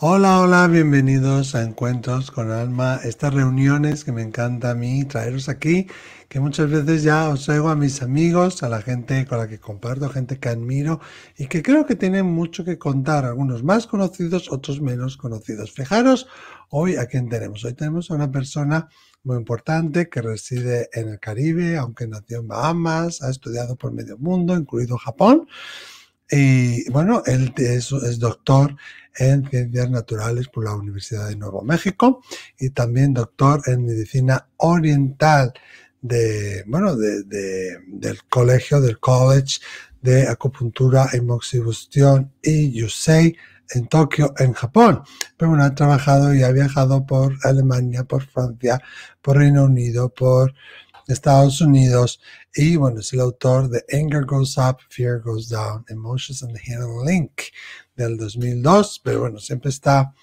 [0.00, 5.48] Hola, hola, bienvenidos a Encuentros con Alma, estas reuniones que me encanta a mí traeros
[5.48, 5.88] aquí,
[6.28, 9.58] que muchas veces ya os traigo a mis amigos, a la gente con la que
[9.58, 11.00] comparto, gente que admiro
[11.36, 15.72] y que creo que tienen mucho que contar, algunos más conocidos, otros menos conocidos.
[15.72, 16.28] Fijaros
[16.70, 17.64] hoy a quién tenemos.
[17.64, 18.88] Hoy tenemos a una persona
[19.24, 24.16] muy importante que reside en el Caribe, aunque nació en Bahamas, ha estudiado por medio
[24.16, 25.48] mundo, incluido Japón.
[26.30, 28.76] Y bueno, él es, es, doctor
[29.18, 32.22] en ciencias naturales por la Universidad de Nuevo México
[32.58, 35.52] y también doctor en medicina oriental
[36.00, 39.58] de, bueno, de, de, del colegio, del college
[40.00, 43.36] de acupuntura y moxibustión y Yusei
[43.70, 45.02] en Tokio, en Japón.
[45.36, 48.80] Pero bueno, ha trabajado y ha viajado por Alemania, por Francia,
[49.20, 50.54] por Reino Unido, por
[51.06, 52.20] Estados Unidos.
[52.54, 56.60] Y bueno, es el autor de Anger Goes Up, Fear Goes Down, Emotions and the
[56.60, 57.42] Hidden Link
[58.04, 59.00] del 2002.
[59.04, 60.14] Pero bueno, siempre está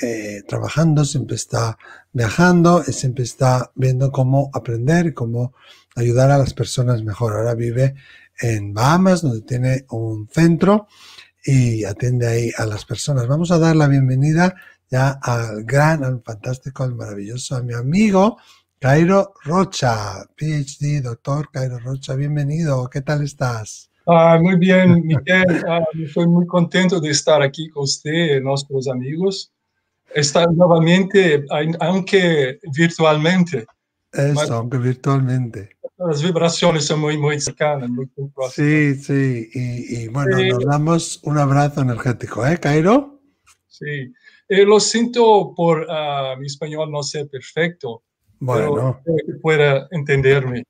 [0.00, 1.76] eh, trabajando, siempre está
[2.12, 5.54] viajando siempre está viendo cómo aprender cómo
[5.96, 7.34] ayudar a las personas mejor.
[7.34, 7.94] Ahora vive
[8.40, 10.86] en Bahamas, donde tiene un centro
[11.44, 13.26] y atiende ahí a las personas.
[13.26, 14.54] Vamos a dar la bienvenida
[14.90, 18.38] ya al gran, al fantástico, al maravilloso, a mi amigo
[18.80, 23.87] Cairo Rocha, PhD, doctor Cairo Rocha, bienvenido, ¿qué tal estás?
[24.10, 29.52] Ah, muy bien, Miguel, ah, estoy muy contento de estar aquí con usted, nuestros amigos,
[30.14, 31.44] estar nuevamente,
[31.78, 33.66] aunque virtualmente.
[34.10, 35.76] Eso, aunque virtualmente.
[35.98, 38.08] Las vibraciones son muy, muy cercanas, muy,
[38.50, 43.20] Sí, sí, y, y bueno, nos damos un abrazo energético, ¿eh, Cairo?
[43.66, 44.10] Sí,
[44.48, 48.02] eh, lo siento por uh, mi español no ser perfecto,
[48.40, 49.02] bueno.
[49.04, 50.64] que pueda entenderme.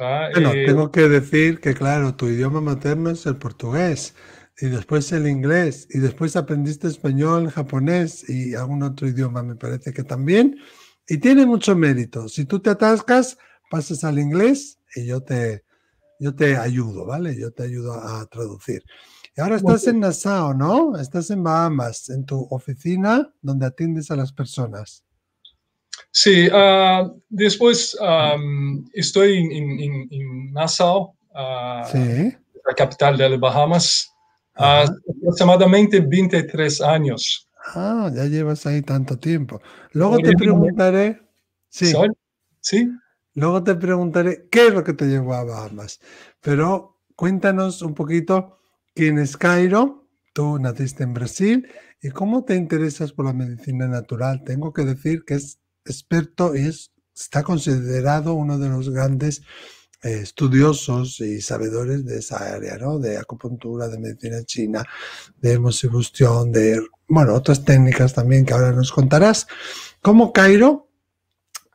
[0.00, 0.28] ¿Ah?
[0.32, 4.14] Bueno, eh, tengo que decir que, claro, tu idioma materno es el portugués,
[4.60, 9.92] y después el inglés, y después aprendiste español, japonés y algún otro idioma, me parece
[9.92, 10.56] que también.
[11.06, 12.28] Y tiene mucho mérito.
[12.28, 13.38] Si tú te atascas,
[13.70, 15.64] pasas al inglés y yo te,
[16.18, 17.38] yo te ayudo, ¿vale?
[17.38, 18.82] Yo te ayudo a traducir.
[19.36, 20.98] Y ahora estás en Nassau, ¿no?
[20.98, 25.04] Estás en Bahamas, en tu oficina donde atiendes a las personas.
[26.10, 32.34] Sí, uh, después um, estoy en, Nassau, uh, sí.
[32.66, 34.10] la capital de las Bahamas,
[34.58, 37.48] uh, aproximadamente 23 años.
[37.74, 39.60] Ah, ya llevas ahí tanto tiempo.
[39.92, 41.20] Luego te preguntaré.
[41.68, 41.92] Sí.
[42.60, 42.90] Sí.
[43.34, 46.00] Luego te preguntaré qué es lo que te llevó a Bahamas.
[46.40, 48.58] Pero cuéntanos un poquito
[48.94, 50.06] quién es Cairo.
[50.32, 51.68] Tú naciste en Brasil
[52.00, 54.42] y cómo te interesas por la medicina natural.
[54.44, 59.42] Tengo que decir que es experto es, está considerado uno de los grandes
[60.02, 62.98] eh, estudiosos y sabedores de esa área, ¿no?
[62.98, 64.84] De acupuntura, de medicina china,
[65.40, 69.46] de hemosibustión, de, bueno, otras técnicas también que ahora nos contarás.
[70.00, 70.88] Como Cairo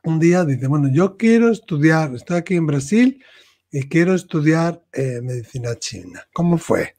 [0.04, 3.24] un día dice, bueno, yo quiero estudiar, estoy aquí en Brasil
[3.70, 6.26] y quiero estudiar eh, medicina china.
[6.32, 6.94] ¿Cómo fue?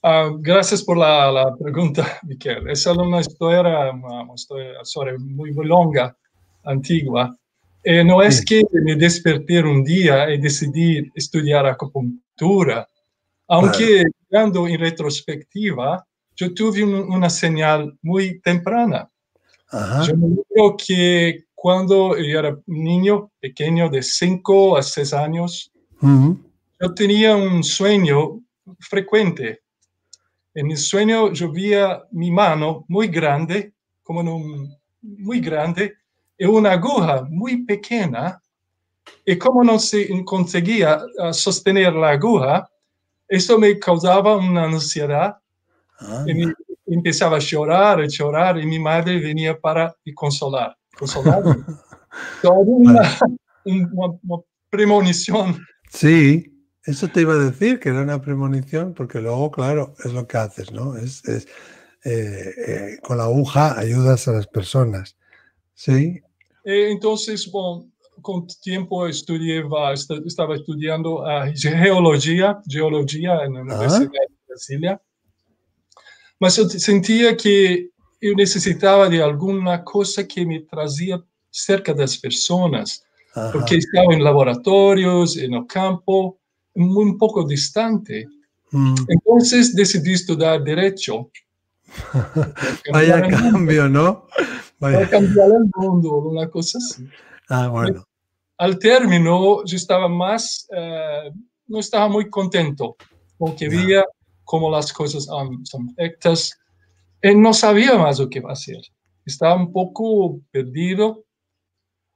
[0.00, 2.70] Uh, gracias por la, la, pregunta, Miquel.
[2.70, 6.16] Esa es una historia, una historia muy, muy longa,
[6.64, 7.36] antigua.
[7.82, 12.88] Eh, no es que me desperté un día y decidí estudiar acupuntura,
[13.48, 16.04] aunque mirando en retrospectiva,
[16.36, 19.10] yo tuve un, una señal muy temprana.
[19.70, 20.04] Ajá.
[20.06, 26.06] Yo me acuerdo que cuando yo era niño pequeño de 5 a 6 años, uh
[26.06, 26.38] -huh.
[26.80, 28.40] yo tenía un sueño
[28.78, 29.60] frecuente.
[30.58, 35.94] En mi sueño yo veía mi mano muy grande, como un, muy grande,
[36.36, 38.42] y una aguja muy pequeña,
[39.24, 42.68] y como no se conseguía uh, sostener la aguja,
[43.28, 45.36] eso me causaba una ansiedad.
[46.00, 46.24] Ah.
[46.26, 46.52] Y me,
[46.88, 50.76] empezaba a llorar, a llorar, y mi madre venía para me consolar.
[50.98, 51.40] consolar.
[52.42, 53.16] Toda una,
[53.64, 53.88] una,
[54.24, 55.64] una, premonición.
[55.88, 56.52] Sí,
[56.88, 60.38] eso te iba a decir, que era una premonición, porque luego, claro, es lo que
[60.38, 60.96] haces, ¿no?
[60.96, 61.46] Es, es
[62.04, 65.16] eh, eh, con la aguja ayudas a las personas.
[65.74, 66.20] Sí,
[66.64, 67.90] eh, entonces, bueno,
[68.22, 69.62] con tiempo estudié,
[70.26, 75.02] estaba estudiando uh, geología, geología en la Universidad de Brasilia.
[76.40, 77.90] Mas yo sentía que
[78.20, 83.04] yo necesitaba de alguna cosa que me trazía cerca de las personas,
[83.34, 83.52] Ajá.
[83.52, 86.38] porque estaba en laboratorios, en el campo,
[86.78, 88.26] muy, un poco distante.
[88.70, 88.94] Mm.
[89.08, 91.30] Entonces decidí estudiar Derecho.
[92.92, 94.26] Vaya cambio, ¿no?
[94.78, 94.98] Vaya.
[94.98, 97.08] Para cambiar el mundo, una cosa así.
[97.48, 98.04] Ah, bueno.
[98.58, 101.30] Al término, yo estaba más, eh,
[101.66, 102.96] no estaba muy contento,
[103.36, 103.68] porque ah.
[103.70, 104.04] veía
[104.44, 106.58] cómo las cosas um, son hechas.
[107.20, 108.80] Él no sabía más lo que hacer.
[109.24, 111.24] Estaba un poco perdido.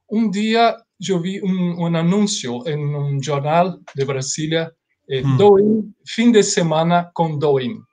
[0.07, 4.71] Un día yo vi un, anuncio en un jornal de Brasilia,
[5.07, 5.93] eh, hmm.
[6.05, 7.83] fin de semana con Doin.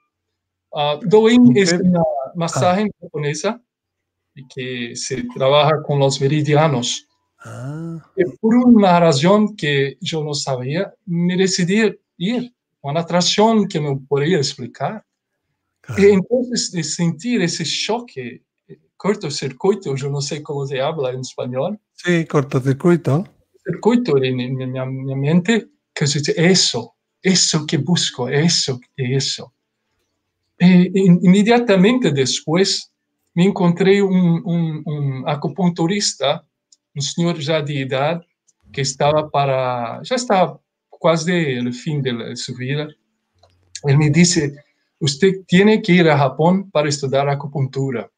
[0.72, 2.02] Uh, Doin es una
[2.34, 2.96] masaje ah.
[3.00, 3.60] japonesa
[4.54, 7.06] que se trabaja con los meridianos.
[7.44, 7.98] Ah.
[8.16, 14.00] Y por una razón que yo no sabía, me decidí ir, una atracción que no
[14.08, 15.04] podía explicar.
[15.98, 18.44] Y entonces de sentir ese choque,
[18.96, 21.80] cortocircuito, yo no sé cómo se habla en español.
[22.02, 23.26] Sí, cortocircuito.
[23.62, 29.52] Circuito en, mi mente, que es eso, eso que busco, eso, eso.
[30.58, 32.90] E, inmediatamente después
[33.34, 36.42] me encontré un, un, un acupunturista,
[36.94, 38.22] un señor ya de edad,
[38.72, 40.58] que estaba para, ya estaba
[41.02, 42.88] casi el fin de su vida.
[43.84, 44.54] Él me dice,
[45.00, 48.10] usted tiene que ir a Japón para estudiar acupuntura.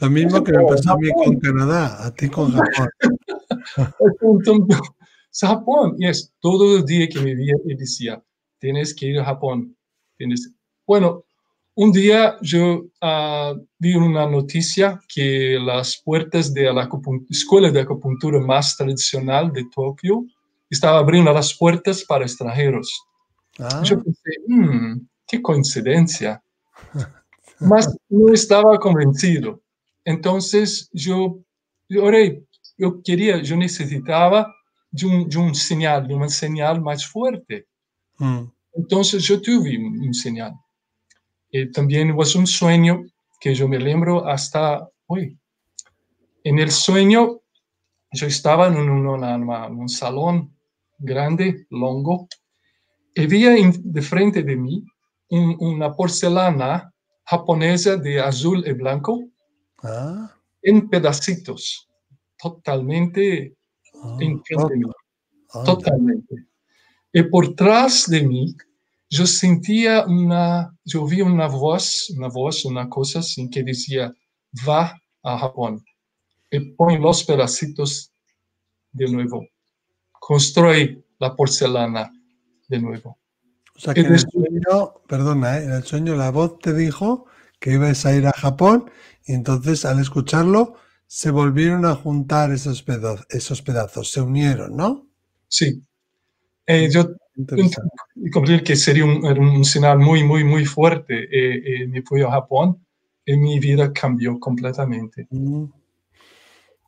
[0.00, 2.52] Lo mismo que me pasó a mí con Canadá, a ti con
[3.76, 4.66] Japón.
[5.40, 8.22] Japón, y es todo el día que me veía y decía,
[8.58, 9.76] tienes que ir a Japón.
[10.16, 10.52] Tienes...
[10.86, 11.24] Bueno,
[11.74, 16.88] un día yo uh, vi una noticia que las puertas de la
[17.28, 20.24] escuela de acupuntura más tradicional de Tokio
[20.70, 22.90] estaban abriendo las puertas para extranjeros.
[23.58, 23.82] Ah.
[23.84, 26.42] Yo pensé, mmm, qué coincidencia.
[27.60, 29.60] Mas no estaba convencido.
[30.04, 31.38] Entonces yo,
[31.88, 32.44] yo oré,
[32.76, 34.54] yo quería, yo necesitaba
[34.90, 37.66] de un, de un señal, de una señal más fuerte.
[38.18, 38.44] Mm.
[38.74, 40.52] Entonces yo tuve un, un señal.
[41.50, 43.04] Y también fue un sueño
[43.40, 45.38] que yo me lembro hasta hoy.
[46.44, 47.40] En el sueño
[48.12, 50.54] yo estaba en un, una, un salón
[50.98, 52.28] grande, longo,
[53.14, 53.44] y vi
[53.84, 54.84] de frente de mí
[55.30, 56.92] una porcelana
[57.26, 59.24] japonesa de azul y blanco
[59.82, 60.32] ah.
[60.62, 61.88] en pedacitos,
[62.38, 63.56] totalmente
[64.02, 64.18] ah,
[65.52, 65.64] ah.
[65.64, 66.46] totalmente.
[67.12, 68.56] Y por detrás de mí,
[69.08, 74.12] yo sentía una, yo vi una voz, una voz, una cosa así que decía,
[74.68, 75.84] va a Japón
[76.50, 78.12] y pon los pedacitos
[78.92, 79.46] de nuevo.
[80.12, 82.12] Construye la porcelana
[82.68, 83.18] de nuevo.
[83.76, 85.64] O sea que en el sueño, perdona, ¿eh?
[85.64, 87.26] en el sueño la voz te dijo
[87.60, 88.90] que ibas a ir a Japón
[89.26, 90.74] y entonces al escucharlo
[91.06, 95.06] se volvieron a juntar esos pedazos, esos pedazos se unieron, ¿no?
[95.48, 95.82] Sí.
[96.66, 97.12] Eh, yo
[98.32, 101.24] comprendí que sería un, un, señal muy, muy, muy fuerte.
[101.24, 102.84] Eh, eh, me fui a Japón
[103.24, 105.26] y mi vida cambió completamente.
[105.30, 105.64] Mm.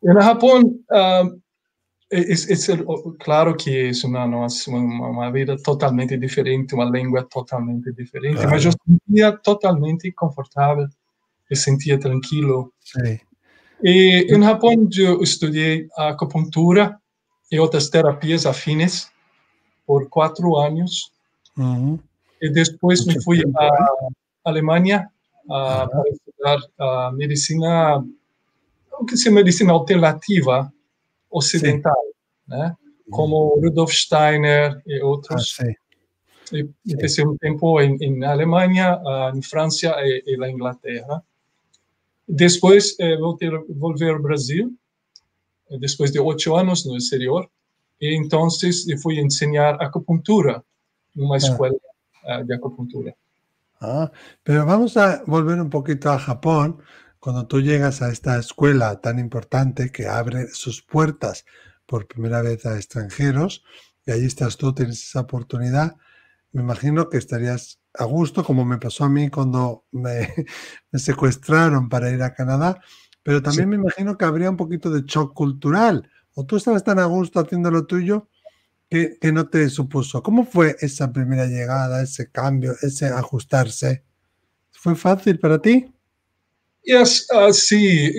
[0.02, 1.38] En Japón, uh,
[2.10, 2.70] es, es,
[3.19, 9.37] claro que es una, una, vida totalmente diferente, una lengua totalmente diferente, pero yo sentía
[9.37, 10.88] totalmente confortable,
[11.49, 12.72] me sentía tranquilo.
[12.81, 13.20] Sí.
[13.82, 17.00] Y en Japón yo estudié acupuntura
[17.50, 19.12] y otras terapias afines
[19.84, 21.12] por cuatro años.
[22.40, 23.70] Y después me fui a
[24.44, 25.11] Alemania
[25.50, 28.04] a, para estudiar medicina,
[28.96, 30.72] aunque sea medicina alternativa,
[31.30, 32.02] ocidental,
[32.46, 32.75] né?
[33.10, 35.56] como Rudolf Steiner e outros.
[35.61, 35.73] Ah,
[36.87, 38.99] e, passei um tempo em, em Alemanha,
[39.35, 41.23] em França e, e na Inglaterra.
[42.26, 44.75] Depois eh, voltei volver ao Brasil,
[45.80, 47.49] depois de oito anos no exterior,
[48.00, 48.49] e então
[49.02, 50.62] fui ensinar acupuntura
[51.14, 51.38] numa ah.
[51.38, 51.75] escola
[52.25, 52.42] ah.
[52.42, 53.14] de acupuntura.
[53.80, 54.11] Ah,
[54.42, 56.78] pero vamos a volver un poquito a Japón,
[57.28, 61.44] Cuando tú llegas a esta escuela tan importante que abre sus puertas
[61.85, 63.64] por primera vez a extranjeros,
[64.06, 65.99] y ahí estás tú, tienes esa oportunidad,
[66.52, 70.32] me imagino que estarías a gusto, como me pasó a mí cuando me,
[70.94, 72.80] secuestraron para ir a Canadá,
[73.23, 76.99] pero también me imagino que habría un poquito de shock cultural, o tú estabas tan
[76.99, 78.30] a gusto haciendo lo tuyo
[78.88, 80.23] que, que no te supuso.
[80.23, 84.02] ¿Cómo fue esa primera llegada, ese cambio, ese ajustarse?
[84.70, 85.92] ¿Fue fácil para ti?
[86.90, 88.11] Es, sí,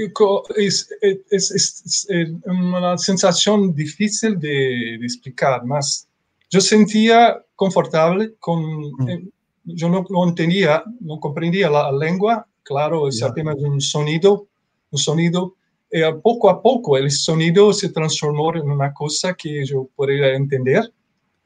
[0.56, 0.90] es,
[1.32, 2.08] es,
[2.46, 6.08] una sensación difícil de, explicar, más
[6.52, 9.10] yo sentía confortable con, mm.
[9.10, 9.28] eh,
[9.64, 14.48] yo no, no, entendía, no comprendía la lengua, claro, es apenas un sonido,
[14.92, 15.56] un sonido,
[15.92, 20.92] y poco a poco el sonido se transformó en una cosa que yo podría entender,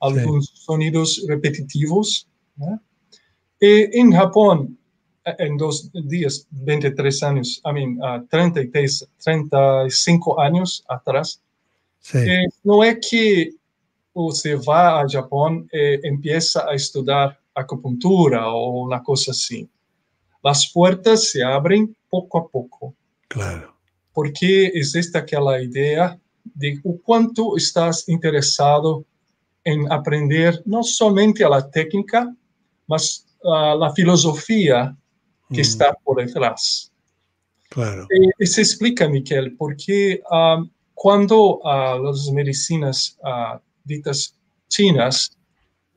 [0.01, 2.27] algunos sonidos repetitivos.
[3.59, 4.77] Y en Japón,
[5.25, 11.41] en dos días, 23 años, I mean, uh, 33, 35 años atrás,
[12.13, 13.51] eh, no es que
[14.13, 19.67] usted va a Japón y empieza a estudiar acupuntura o una cosa así.
[20.43, 22.93] las puertas se abren poco a poco.
[23.29, 23.77] Claro.
[24.11, 29.05] Porque existe aquella idea de cuánto estás interesado
[29.63, 32.35] en aprender no solamente a la técnica,
[32.87, 34.95] mas a la filosofía
[35.53, 35.69] que Mm.
[35.69, 36.91] está por detrás.
[37.69, 38.03] Claro.
[38.09, 44.35] Eh, y se explica, Miquel, porque ah, cuando ah, las medicinas ah, ditas
[44.67, 45.37] chinas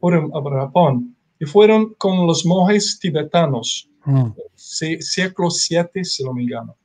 [0.00, 4.30] fueron a Japón, y fueron con los monjes tibetanos, Mm.
[4.54, 6.76] siglo VII, si no me engano.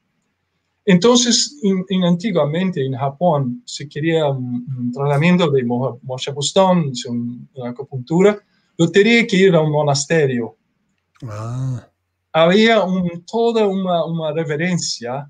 [0.86, 6.92] Entonces, en, en antiguamente en Japón, se quería un, un tratamiento de mo- Moshe Bustón,
[7.08, 8.38] un- una acupuntura,
[8.78, 10.58] yo tenía que ir a un monasterio.
[11.30, 11.88] Ah,
[12.34, 12.82] Había
[13.30, 15.30] toda una, reverencia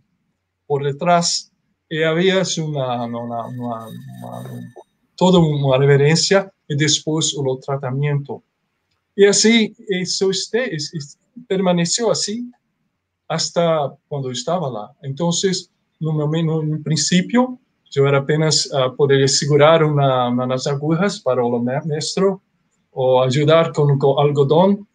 [0.68, 1.52] por detrás
[1.90, 3.88] y había una, una,
[5.16, 8.44] toda una reverencia y después el tratamiento.
[9.16, 11.18] Y así eso es- es-
[11.48, 12.50] permaneció así
[13.28, 14.92] hasta cuando estaba lá.
[15.02, 17.60] Entonces, no, en un principio,
[17.92, 22.42] yo era apenas ah, poder segurar una, unas agujas para el maestro
[22.92, 24.88] o ayudar con, algodón.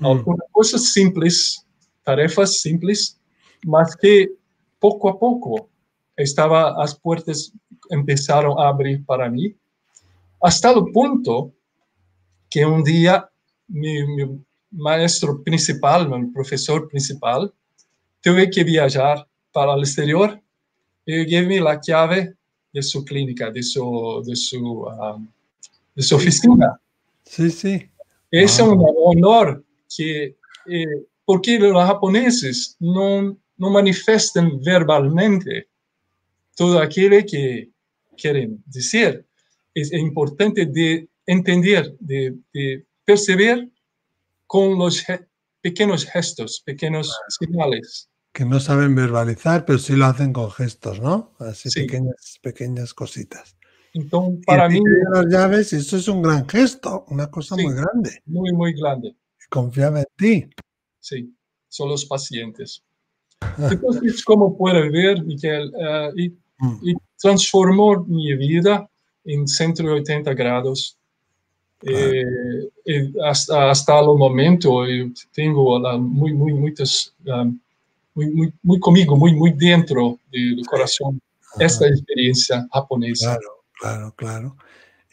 [0.00, 1.64] Algunas cosas simples,
[2.02, 3.18] tarefas simples,
[3.64, 4.30] más que
[4.78, 5.68] poco a poco
[6.16, 7.52] estaba, las puertas
[7.90, 9.54] empezaron a abrir para mí,
[10.40, 11.52] hasta el punto
[12.50, 13.28] que un día
[13.66, 14.40] mi, mi
[14.70, 17.52] maestro principal, mi profesor principal,
[18.20, 20.40] tuve que viajar para el exterior
[21.04, 22.34] y llevé la llave
[22.72, 25.26] de su clínica, de su, de su, um,
[25.94, 26.80] de su oficina.
[27.24, 27.90] Sí, sí.
[28.30, 28.64] Es Ah.
[28.64, 29.64] un honor
[29.94, 30.86] que, eh,
[31.24, 35.68] porque los japoneses no, no manifestan verbalmente
[36.56, 37.70] todo aquello que
[38.16, 39.24] quieren decir.
[39.74, 43.70] Es importante de entender, de, de percibir
[44.46, 45.26] con los ge-
[45.60, 48.08] pequeños gestos, pequeños señales.
[48.32, 51.34] Que no saben verbalizar, pero sí lo hacen con gestos, ¿no?
[51.38, 51.80] Así Sí.
[51.82, 53.56] pequeñas, pequeñas cositas.
[53.94, 57.56] Entonces, Y para ti mí, las llaves, y eso es un gran gesto, una cosa
[57.56, 57.64] Sí.
[57.64, 58.22] muy grande.
[58.26, 59.16] muy, muy grande.
[59.48, 60.46] Confiaba en ti.
[61.00, 61.34] Sí,
[61.68, 62.82] son los pacientes.
[63.70, 66.78] Entonces, como puede ver, Miguel, eh, y Mm.
[66.82, 68.88] y transformó mi vida
[69.24, 70.96] en 180 grados.
[71.82, 72.24] Eh,
[72.84, 77.56] eh, hasta, hasta el momento yo tengo la- muy, muy, muchas, um,
[78.14, 81.20] muy, muy, muy conmigo, muy, muy dentro del corazón,
[81.54, 81.64] Ajá.
[81.64, 83.38] esta experiencia japonesa.
[83.38, 84.56] Claro, claro, claro.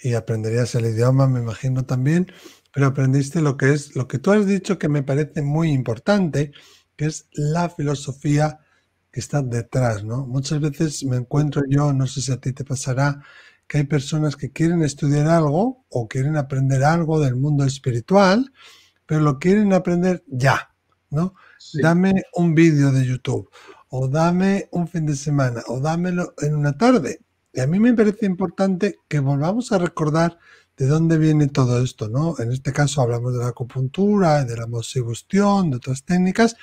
[0.02, 2.32] Y aprenderías el idioma, me imagino también,
[2.76, 6.52] pero aprendiste lo que es, lo que tú has dicho que me parece muy importante,
[6.98, 8.60] que es la filosofía
[9.10, 10.28] que está detrás, ¿no?
[10.28, 13.22] Muchas veces me encuentro yo, no sé si a ti te pasará,
[13.66, 18.52] que hay personas que quieren estudiar algo o quieren aprender algo del mundo espiritual,
[19.06, 20.76] pero lo quieren aprender ya,
[21.12, 21.34] ¿no?
[21.58, 23.50] Sí, Dame un vídeo de YouTube
[23.88, 27.22] o dame un fin de semana o dámelo en una tarde.
[27.54, 30.38] Y a mí me parece importante que volvamos a recordar
[30.78, 32.36] de dónde viene todo esto, ¿no?
[32.40, 36.56] En este caso hablamos de la acupuntura, de la moxibustión, de otras técnicas,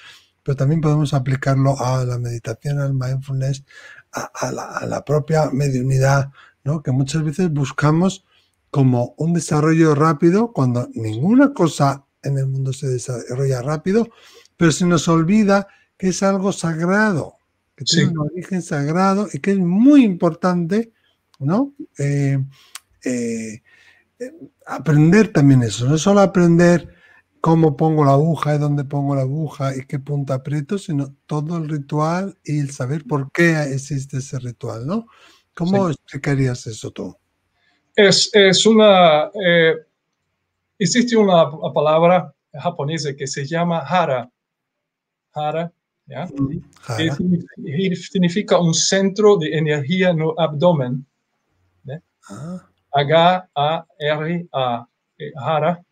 [0.42, 3.64] pero también podemos aplicarlo a la meditación, al mindfulness,
[4.12, 6.30] a, a la, a la propia mediunidad,
[6.64, 6.82] ¿no?
[6.82, 8.24] Que muchas veces buscamos
[8.70, 14.08] como un desarrollo rápido cuando ninguna cosa en el mundo se desarrolla rápido,
[14.56, 17.36] pero se nos olvida que es algo sagrado,
[17.76, 20.92] que tiene un origen sagrado y que es muy importante,
[21.38, 21.74] ¿no?
[21.98, 22.38] Eh,
[23.04, 23.61] eh,
[24.66, 26.94] aprender también eso, no solo aprender
[27.40, 31.56] cómo pongo la aguja y dónde pongo la aguja y qué punta aprieto, sino todo
[31.56, 35.06] el ritual y el saber por qué existe ese ritual, ¿no?
[35.54, 37.16] ¿Cómo explicarías eso tú?
[37.96, 39.74] Es, es una, eh,
[40.78, 44.30] existe una palabra japonesa que se llama hara.
[45.34, 45.72] Hara,
[46.06, 46.26] ¿ya?
[46.28, 47.14] que Jara.
[47.16, 47.54] significa-
[48.10, 51.06] significa un centro de energía en el abdomen.
[52.30, 54.86] Ah, H-A-R-A,
[55.36, 55.82] Hara,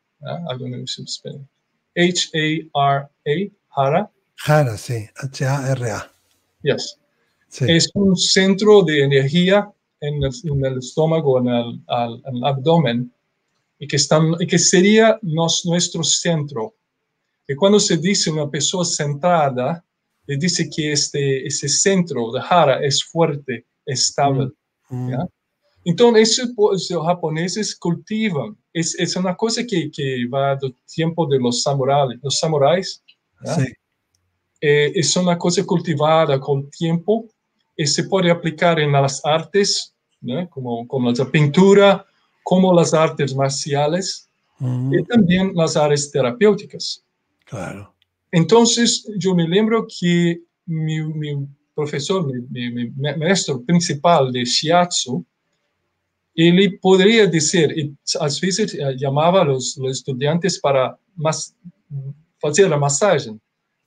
[1.96, 3.10] H-A-R-A,
[3.76, 6.10] Hara, Jara, sí, H-A-R-A.
[6.62, 6.96] yes.
[7.48, 7.64] Sí.
[7.68, 9.68] Es un centro de energía
[10.00, 13.12] en el, en el estómago, en el, al- en el abdomen,
[13.78, 16.74] y que, están, y que sería nos- nuestro centro.
[17.48, 19.84] Y cuando se dice una persona centrada,
[20.26, 24.50] le dice que este, ese centro de Hara es fuerte, estable.
[24.90, 25.26] Mm, ¿ya?
[25.84, 28.56] Entonces, eso pues, los japoneses cultivan.
[28.72, 32.18] Es, es una cosa que, que va del tiempo de los samuráis.
[32.22, 33.02] Los samuráis
[33.44, 33.54] ¿ya?
[33.54, 33.72] Sí,
[34.60, 37.26] eh, es una cosa cultivada con tiempo
[37.76, 40.48] y se puede aplicar en las artes, ¿no?
[40.50, 42.04] como, como la pintura,
[42.42, 47.02] como las artes marciales mm, y también las áreas terapéuticas.
[47.44, 47.94] claro.
[48.32, 55.26] Entonces, yo me lembro que mi, mi profesor, mi, mi, mi, maestro principal de shiatsu,
[56.40, 61.54] ele poderia dizer, e às vezes chamava os, os estudantes para mas,
[62.40, 63.38] fazer a massagem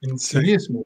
[0.04, 0.86] em si mesmo.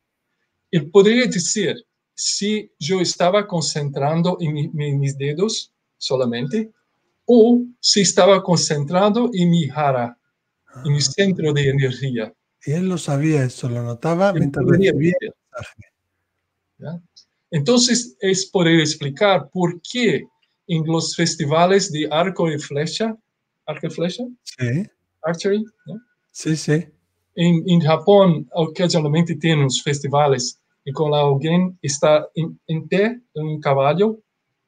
[0.72, 1.76] Ele poderia dizer
[2.16, 5.70] se eu estava concentrando em meus dedos
[6.00, 6.70] solamente
[7.26, 10.16] ou se estava concentrado em mi hara,
[10.86, 12.34] em mi centro de energia.
[12.66, 15.82] Y él lo sabía eso, lo notaba mientras recibía el mensaje.
[16.80, 17.02] ¿Ya?
[17.52, 20.26] Entonces, es poder explicar por qué
[20.68, 23.16] en los festivales de arco y flecha,
[23.66, 24.84] arco y flecha, Sí,
[25.24, 25.96] archery, ¿ya?
[26.32, 26.88] sí, sí.
[27.36, 33.56] em, em Japão, ocasionalmente tem uns festivais e quando alguém está em, em pé, em
[33.56, 34.22] um cavalo,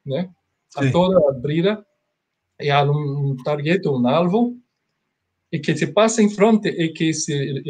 [0.06, 0.30] né,
[0.76, 0.92] a Sim.
[0.92, 1.86] toda a brida,
[2.60, 4.58] e há um target, um alvo,
[5.52, 7.64] e que te passa em frente e que se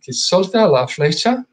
[0.00, 1.44] que solta a flecha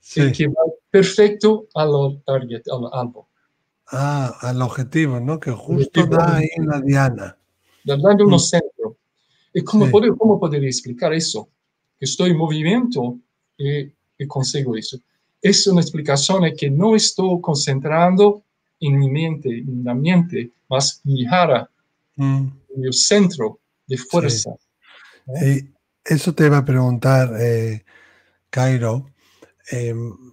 [0.00, 0.22] sí.
[0.22, 3.28] e que vai perfeito ao target, ao alvo.
[3.92, 5.40] Ah, al objetivo, ¿no?
[5.40, 7.36] Que justo da ahí en la diana.
[7.84, 8.40] dando no Mm.
[8.40, 8.96] centro.
[9.54, 9.90] E como, Sim.
[9.90, 11.48] poder, como poderia explicar isso?
[11.98, 13.18] Que estou em movimento
[13.58, 14.76] e, e consigo
[15.70, 18.42] é uma explicação é que não estou concentrando
[18.80, 21.68] em minha mente, na mente, mas em hara,
[22.16, 22.50] Mm.
[22.76, 24.54] meu centro de força.
[25.42, 25.70] Y
[26.04, 27.82] eso te iba a preguntar, eh,
[28.50, 29.06] Cairo.
[29.72, 30.29] em,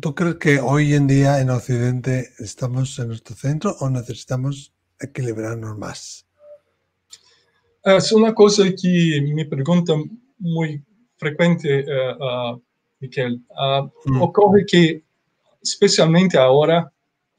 [0.00, 5.76] ¿Tú crees que hoy en día en Occidente estamos en nuestro centro o necesitamos equilibrarnos
[5.76, 6.26] más?
[7.84, 10.08] Essa é uma coisa que me perguntam
[10.38, 10.84] muito
[11.18, 12.62] frequente, uh, uh,
[13.00, 13.40] Miquel.
[13.50, 14.22] Uh, Mm.
[14.22, 15.02] Ocorre que,
[15.62, 16.90] especialmente agora,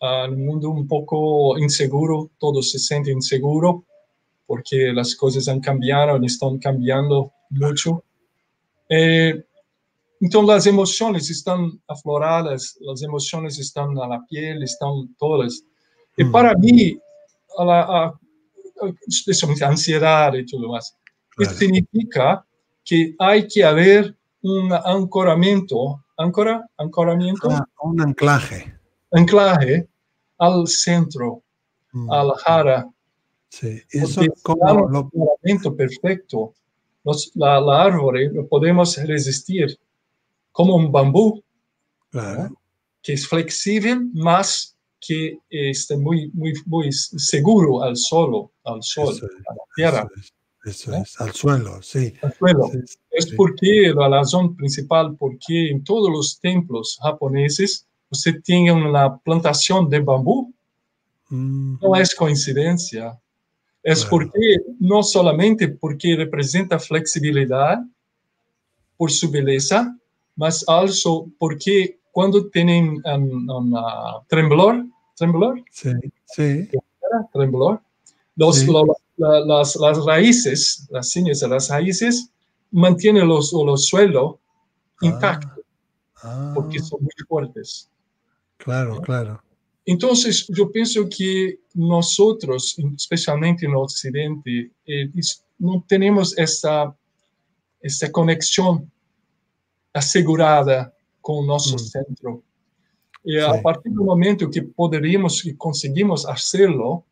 [0.02, 3.84] uh, no mundo um pouco inseguro, todos se sentem inseguro,
[4.48, 8.04] porque as coisas han cambiado, estão cambiando muito.
[8.90, 9.44] Eh,
[10.24, 15.54] então, as emoções estão afloradas, as emoções estão na pele, estão todas.
[16.18, 16.98] E para mim,
[17.58, 18.14] a, a, a,
[19.08, 20.96] especialmente a ansiedade e tudo mais, isso
[21.36, 21.58] Claro.
[21.58, 22.44] significa
[22.86, 28.74] que há que haver um ancoramento, ancora, ancoramento, Ah, un anclaje.
[29.12, 29.88] anclaje
[30.40, 31.42] al centro,
[31.96, 32.88] Mm, al hara,
[33.50, 33.80] Sí.
[33.94, 34.28] ¿Y eso un
[34.92, 36.54] lo, ancoramento perfecto,
[37.06, 39.78] nos- la, la árvore lo podemos resistir
[40.54, 41.44] como un bambú
[42.10, 42.58] claro,
[43.02, 49.14] que es flexible, más que está muy, muy, muy seguro al solo, sol,
[50.66, 52.14] es, al suelo, sí.
[52.22, 52.70] al suelo.
[52.72, 52.80] sí,
[53.12, 53.36] Es sí.
[53.36, 60.00] porque la razón principal, porque en todos los templos japoneses usted tiene una plantación de
[60.00, 60.54] bambú,
[61.34, 63.20] Mm, no es coincidencia.
[63.82, 64.10] Es Claro.
[64.12, 67.80] porque, no solamente porque representa flexibilidad
[68.98, 69.98] por su belleza,
[70.36, 74.86] mas also porque cuando tienen un, un, ah, temblor,
[75.18, 75.92] temblor, sí,
[76.26, 76.42] sí,
[76.72, 77.28] ¿era?
[77.34, 77.82] temblor,
[78.36, 78.66] los, Sí.
[78.68, 78.86] lo-
[79.18, 82.30] la- las, las raíces, las ciñas de las raíces,
[82.72, 84.36] mantienen los, los suelos
[85.02, 85.64] intactos
[86.24, 87.90] ah, porque son muy fuertes.
[88.58, 89.42] claro, claro.
[89.86, 95.12] Entonces, yo pienso que nosotros, especialmente en Occidente, eh,
[95.60, 96.96] no tenemos esta,
[97.82, 98.90] esta conexión
[99.94, 101.80] asegurada con nuestro Mm.
[101.80, 102.44] centro.
[103.24, 103.60] Y a Sí.
[103.64, 107.06] partir del momento que poderíamos y conseguimos hacerlo,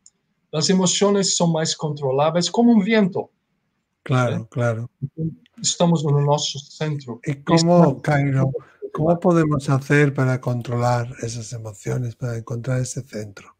[0.50, 3.30] las emociones son más controlables como un viento.
[4.02, 4.90] Claro, claro.
[5.62, 7.20] Estamos en nuestro centro.
[7.24, 8.50] ¿Y cómo, Cairo,
[8.92, 13.56] cómo podemos hacer para controlar esas emociones, para encontrar ese centro?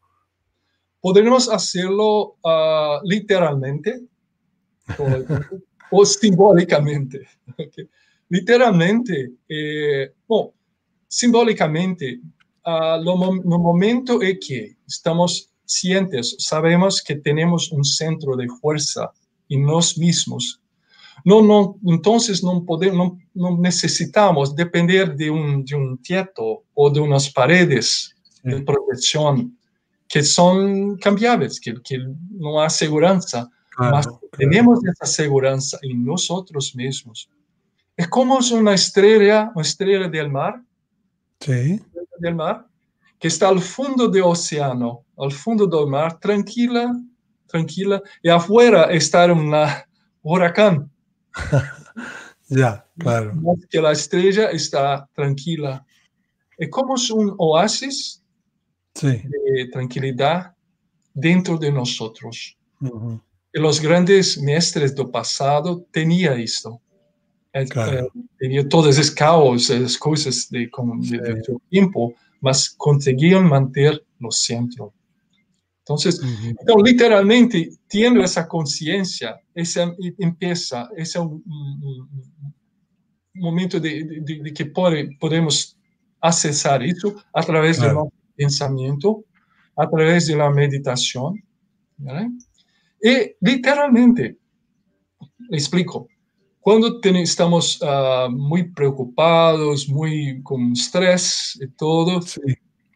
[1.00, 4.02] Podemos hacerlo ah, literalmente
[4.98, 7.26] o, o simbólicamente.
[7.58, 7.88] ok?
[8.32, 10.50] Literalmente, eh, bom,
[11.06, 12.18] simbolicamente,
[12.64, 19.12] ah, lo no momento en que estamos cientes, sabemos que tenemos un centro de fuerza
[19.50, 20.62] en nos mismos.
[21.26, 26.00] No, no, entonces no, podemos, no, no necesitamos depender de un, de un
[26.72, 29.58] o de unas paredes de protección
[30.08, 31.98] que son cambiables, que, que
[32.30, 33.20] no hay seguridad,
[33.76, 34.20] claro.
[34.38, 37.28] tenemos esa seguridad en nosotros mismos.
[38.02, 40.60] Es como una estrella, una estrella del mar,
[41.38, 41.80] Sí,
[42.18, 42.66] del mar,
[43.20, 46.92] que está al fondo del océano, al fondo del mar, tranquila,
[47.46, 49.54] tranquila, y afuera está un
[50.22, 50.90] huracán,
[52.48, 53.34] ya, claro.
[53.70, 55.86] que la estrella está tranquila.
[56.58, 58.20] Es como un oasis
[58.96, 59.22] Sí.
[59.54, 60.56] de tranquilidad
[61.14, 62.58] dentro de nosotros.
[63.54, 66.80] Y los grandes maestros del pasado tenían esto.
[67.68, 68.10] Claro.
[68.38, 74.38] tenía todos esos caos, esas cosas de, como, de, su tiempo, mas conseguían mantener los
[74.38, 74.92] centros.
[75.80, 79.84] Entonces, entonces, literalmente, tiene esa conciencia, ese
[80.18, 81.42] empieza, ese es un,
[83.34, 85.76] momento de, de, que pode, podemos
[86.20, 87.90] accesar eso a través claro.
[87.90, 89.24] de nuestro pensamiento,
[89.76, 91.42] a través de la meditación.
[91.98, 92.30] ¿vale?
[93.02, 94.38] Y literalmente,
[95.48, 95.58] le
[96.62, 102.40] explico, cuando estamos uh, muy preocupados, muy con estrés y todo, sí.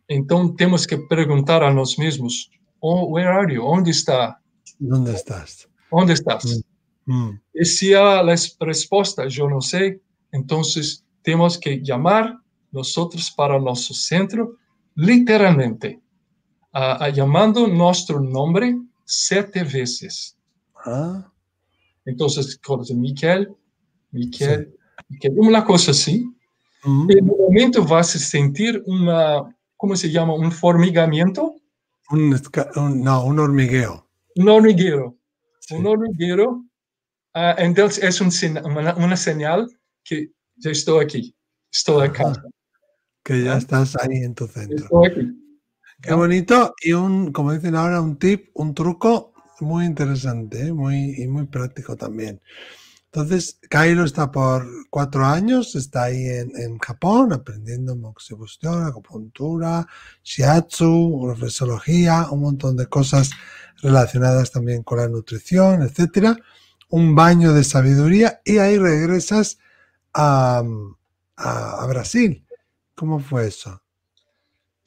[0.09, 2.51] entonces tenemos que preguntar a nosotros mismos,
[2.81, 3.63] oh, where are you?
[3.63, 4.41] ¿Dónde está?
[4.79, 5.69] ¿Dónde estás?
[5.91, 6.63] ¿Dónde estás?
[7.07, 7.13] Mm.
[7.13, 7.41] Mm.
[7.55, 10.01] Y si a la respuesta yo no sé,
[10.33, 12.39] entonces tenemos que llamar
[12.71, 14.57] nosotros para nuestro centro,
[14.95, 16.01] literalmente,
[16.75, 20.37] uh, uh, llamando nuestro nombre siete veces.
[20.85, 21.33] Ah.
[22.07, 22.59] Entonces,
[22.95, 23.55] Miquel,
[24.12, 25.05] Miquel, sí.
[25.09, 26.25] Miquel, una cosa así.
[26.85, 27.11] Mm.
[27.11, 30.35] En un momento vas a sentir una, ¿cómo se llama?
[30.35, 31.55] Un formigamiento.
[32.11, 32.40] Un,
[32.77, 34.09] un, no, un hormigueo.
[34.37, 35.19] Un hormiguero.
[35.61, 35.75] Sí.
[35.75, 36.64] Un hormiguero.
[37.35, 38.31] Uh, entonces es un,
[38.64, 39.69] una, una, señal
[40.03, 41.37] que ya estoy aquí,
[41.71, 42.33] estoy acá.
[43.23, 44.85] Que ya estás ahí en tu centro.
[44.85, 45.47] Estoy aquí.
[46.01, 50.73] Qué bonito y un, como dicen ahora, un tip, un truco muy interesante ¿eh?
[50.73, 52.40] muy, y muy práctico también.
[53.07, 59.87] Entonces, Cairo está por cuatro años, está ahí en, en Japón aprendiendo moxibustión, acupuntura,
[60.23, 63.31] shiatsu, reflexología, un montón de cosas
[63.81, 66.37] relacionadas también con la nutrición, etcétera.
[66.90, 69.59] Un baño de sabiduría y ahí regresas
[70.12, 70.62] a,
[71.37, 72.45] a Brasil.
[72.95, 73.83] ¿Cómo fue eso?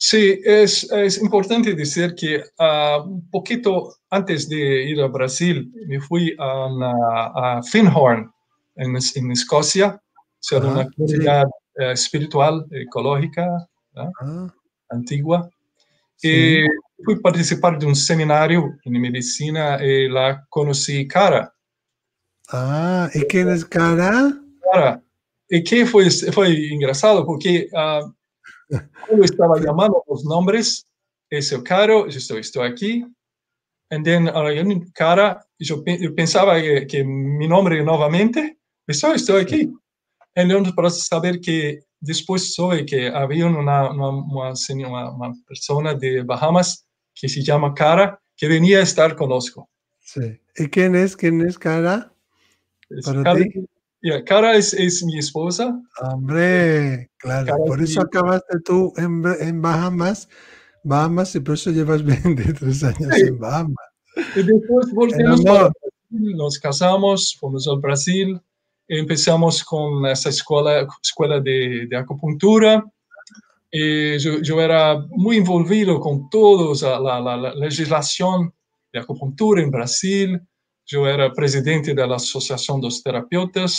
[0.02, 6.00] Sí, es, es importante decir que uh, un poquito antes de ir a Brasil, me
[6.00, 8.32] fui a, a, a Finhorn,
[8.76, 10.00] en, en Escocia,
[10.38, 11.84] ser una comunidad sí.
[11.84, 13.46] uh, espiritual, ecológica,
[13.94, 14.48] uh,
[14.88, 15.50] antigua.
[16.16, 16.28] Sí.
[16.30, 21.52] Y fui a participar de un seminario en medicina y la conocí Cara.
[22.50, 24.32] Ah, ¿y quién es Cara?
[24.72, 25.02] Cara.
[25.46, 27.68] Y que fue, fue engraçado porque
[29.08, 30.84] eu estava chamando os nomes,
[31.30, 33.04] esse é o caro, eu estou, estou aqui.
[33.92, 38.56] And then, uh, cara, eu pensava que, que meu nome novamente,
[38.86, 39.72] pessoal, estou aqui.
[40.36, 47.28] Então, para saber que depois soube que uma, uma, uma, uma pessoa de Bahamas que
[47.28, 49.68] se chama Cara, que venia a estar conosco.
[49.98, 50.40] Sí.
[50.56, 51.16] ¿Y quién es?
[51.16, 52.12] ¿Quién es Cara?
[53.04, 53.68] Para Cara, ti?
[54.02, 55.78] Yeah, Cara es, es, mi esposa.
[56.00, 58.06] Hombre, claro, Cara por eso mi...
[58.06, 60.26] acabaste tú en, en, Bahamas,
[60.82, 63.20] Bahamas, y por eso llevas 23 años sí.
[63.22, 63.76] en Bahamas.
[64.36, 68.40] Y después volvimos para Brasil, nos casamos, fuimos al Brasil,
[68.88, 72.84] empezamos con esa escuela, escuela de, de acupuntura.
[73.70, 78.52] Y yo, yo, era muy envolvido con toda la, la, la legislación
[78.92, 80.40] de acupuntura en Brasil
[80.92, 83.78] eu era presidente da Associação dos Terapeutas.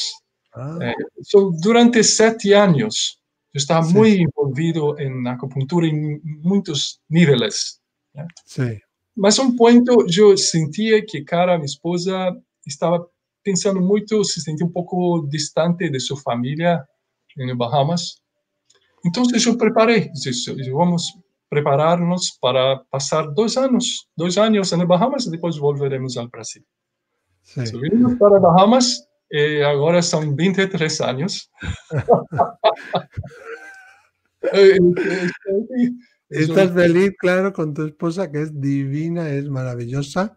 [0.53, 0.77] Ah.
[0.81, 3.19] Eh, so, durante sete anos,
[3.53, 3.93] eu estava sí.
[3.93, 7.79] muito envolvido em acupuntura em muitos níveis.
[8.15, 8.27] Né?
[8.45, 8.79] Sí.
[9.15, 13.05] Mas um ponto eu sentia que cara, minha esposa estava
[13.43, 16.83] pensando muito, se sentia um pouco distante de sua família
[17.37, 18.21] em Bahamas.
[19.05, 21.11] Então eu preparei, disse, vamos
[21.49, 26.63] preparar-nos para passar dois anos, dois anos em Bahamas e depois volveremos ao Brasil.
[27.41, 27.65] Sí.
[27.67, 31.51] Subimos para Bahamas y ahora son 23 años.
[36.29, 40.35] estás feliz, claro, con tu esposa, que es divina, es maravillosa.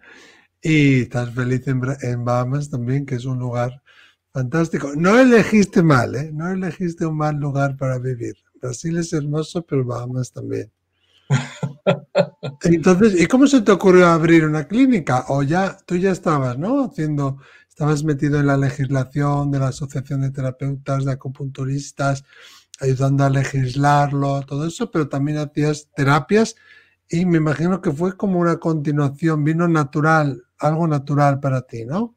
[0.63, 3.83] Y estás feliz en, en Bahamas también, que es un lugar
[4.33, 4.93] fantástico.
[4.97, 6.31] No elegiste mal, ¿eh?
[6.33, 8.35] No elegiste un mal lugar para vivir.
[8.61, 10.71] Brasil es hermoso, pero Bahamas también.
[12.63, 15.25] Entonces, ¿y cómo se te ocurrió abrir una clínica?
[15.29, 16.85] O ya, tú ya estabas, ¿no?
[16.85, 22.25] Haciendo, estabas metido en la legislación de la Asociación de Terapeutas, de Acupunturistas,
[22.81, 26.57] ayudando a legislarlo, todo eso, pero también hacías terapias
[27.09, 32.15] y me imagino que fue como una continuación, vino natural, algo natural para ti, ¿no?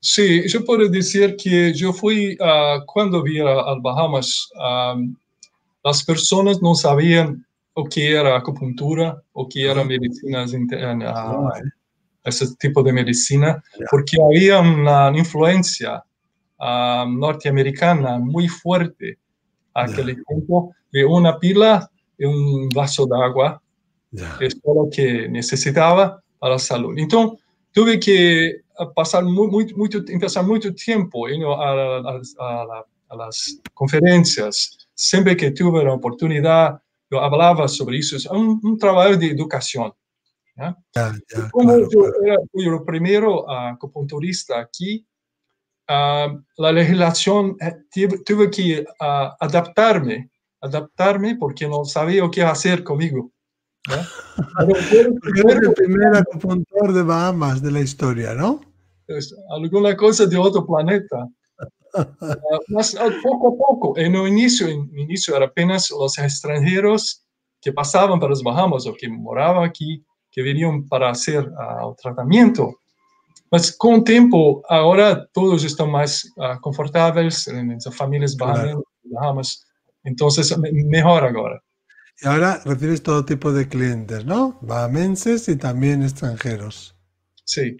[0.00, 5.14] Sí, yo puedo decir que yo fui, uh, cuando vi a, a Bahamas, um,
[5.84, 7.44] las personas no sabían
[7.80, 10.44] o que era acupuntura, o que era medicina,
[12.26, 16.02] esse tipo de medicina, porque havia uma influência
[16.60, 19.18] uh, norte-americana muito forte.
[19.74, 21.88] Naquele tempo de uma pila
[22.18, 23.60] e um vaso d'água,
[24.12, 27.00] é só o que necessitava para a saúde.
[27.00, 27.38] Então,
[27.72, 28.62] tuve que
[28.94, 33.58] pasar muy, muy, mucho, empezar mucho tiempo you know, a, a, a, a, las
[37.10, 38.16] que yo hablaba sobre eso.
[38.16, 39.92] Es un, un trabajo de educación.
[40.56, 40.76] ¿ya?
[40.94, 42.12] Ya, ya, Como claro, claro.
[42.56, 45.06] era primero ah, acupunturista aquí,
[45.88, 52.82] ah, la legislación eh, tuve, tuve que ah, adaptarme, adaptarme porque no sabía qué hacer
[52.84, 53.32] conmigo.
[53.88, 54.06] ¿ya?
[54.66, 58.60] Pero fue- Porque eres el primer acupuntor de Bahamas de la historia, ¿no?
[59.50, 61.26] alguna cosa de otro planeta.
[61.94, 62.08] Ah,
[62.68, 67.24] mas ah, poco a poco, en el inicio, en el inicio era apenas los extranjeros
[67.60, 71.94] que pasaban para las Bahamas o que moraban aquí, que venían para hacer ah, el
[72.00, 72.76] tratamiento.
[73.50, 78.54] Mas con el tiempo, ahora todos están más ah, confortables en las familias Claro.
[78.62, 79.66] bahamas, Bahamas.
[80.04, 81.60] Entonces, me- mejor ahora.
[82.22, 84.58] Y ahora recibes todo tipo de clientes, ¿no?
[84.62, 86.94] Bahamenses y también extranjeros.
[87.44, 87.76] Sí.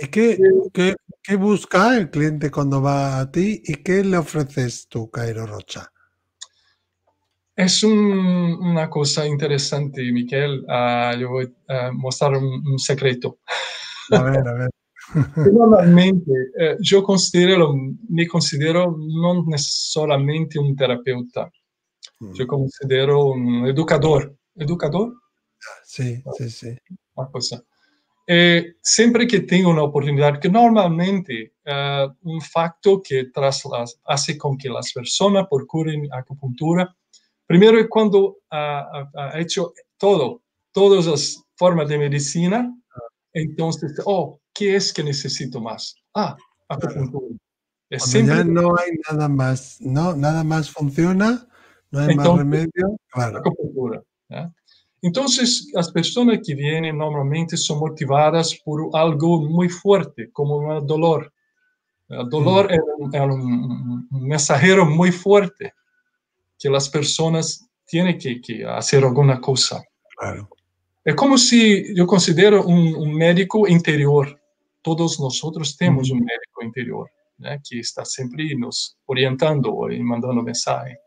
[0.00, 0.38] ¿Y qué,
[0.72, 5.46] qué, qué busca el cliente cuando va a ti y qué le ofreces tú, Cairo
[5.46, 5.90] Rocha?
[7.56, 7.92] Es un-
[8.60, 10.64] una cosa interesante, Miquel.
[10.68, 13.38] Ah, yo voy a mostrar un- un secreto.
[14.12, 14.70] A ver, a ver.
[15.52, 17.74] Normalmente, eh, yo considero,
[18.08, 21.50] me considero no es solamente un terapeuta,
[22.20, 24.36] yo considero un educador.
[24.54, 25.14] ¿Educador?
[25.84, 26.76] Sí, sí, sí.
[27.14, 27.62] Una cosa.
[28.30, 33.32] Eh, siempre que tengo una oportunidad, que normalmente eh, un facto que
[34.04, 36.94] hace con que las personas procuren acupuntura,
[37.46, 42.70] primero es cuando ha, hecho todo, todas las formas de medicina,
[43.32, 45.96] entonces, oh, ¿qué es que necesito más?
[46.14, 46.36] Ah,
[46.68, 47.34] acupuntura.
[47.88, 51.48] Cuando ya no hay nada más, no, nada más funciona,
[51.90, 53.38] no hay más Entonces- remedio, claro.
[53.38, 54.02] acupuntura.
[54.28, 54.52] ¿ya?
[55.02, 61.32] Entonces, las personas que vienen normalmente son motivadas por algo muy fuerte, como un dolor.
[62.08, 65.72] El dolor es, un, es un- un mensajero muy fuerte
[66.58, 69.82] que las personas tienen que, que hacer alguna cosa.
[70.16, 70.48] claro.
[71.04, 74.38] Es como si yo considero un, un médico interior.
[74.82, 77.58] Todos nosotros tenemos un médico interior ¿ya?
[77.66, 80.98] que está siempre nos orientando y mandando mensajes.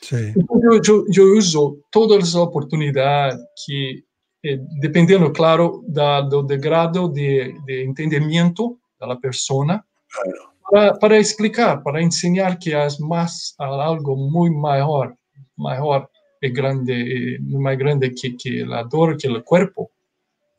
[0.00, 4.04] Sí, Yo, yo, yo uso todas las oportunidades que,
[4.42, 10.52] eh, dependiendo, claro, da, do, do grado de, de entendimiento de la persona, claro.
[10.70, 15.16] para, para explicar, para enseñar que es más algo muy mejor,
[15.56, 16.08] mejor
[16.40, 19.90] y grande, eh, más grande que, que la dor, que el cuerpo,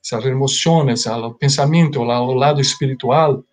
[0.03, 3.43] esas emociones, el pensamiento, la- el lado espiritual.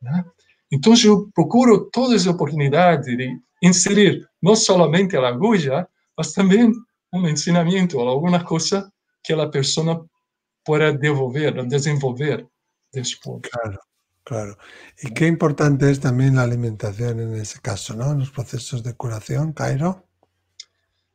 [0.00, 0.24] ¿ya?
[0.70, 6.72] Entonces yo procuro todas las oportunidades de inserir no solamente la aguja, mas también
[7.10, 8.88] un ensinamiento o alguna cosa
[9.20, 10.00] que la persona
[10.64, 12.46] pueda devolver, desenvolver
[12.92, 13.42] después.
[13.50, 13.80] Claro,
[14.22, 14.56] claro.
[15.02, 18.12] Y qué importante es también la alimentación en ese caso, ¿no?
[18.12, 20.04] En los procesos de curación, Cairo.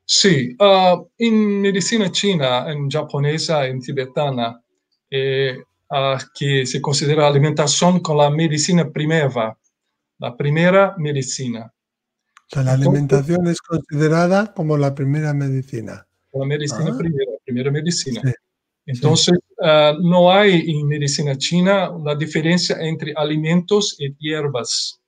[0.05, 4.61] Sí, ah, en medicina china, en japonesa, en tibetana,
[5.09, 5.57] eh,
[5.89, 9.57] ah, que se considera alimentación con la medicina primera,
[10.19, 11.73] la primera medicina.
[12.51, 16.05] Sea, la alimentación es considerada como la primera medicina.
[16.33, 16.97] La medicina Ah.
[16.97, 18.21] primera, primera medicina.
[18.23, 18.31] Sí,
[18.87, 24.99] Entonces, ah, no hay en medicina china la diferencia entre alimentos y hierbas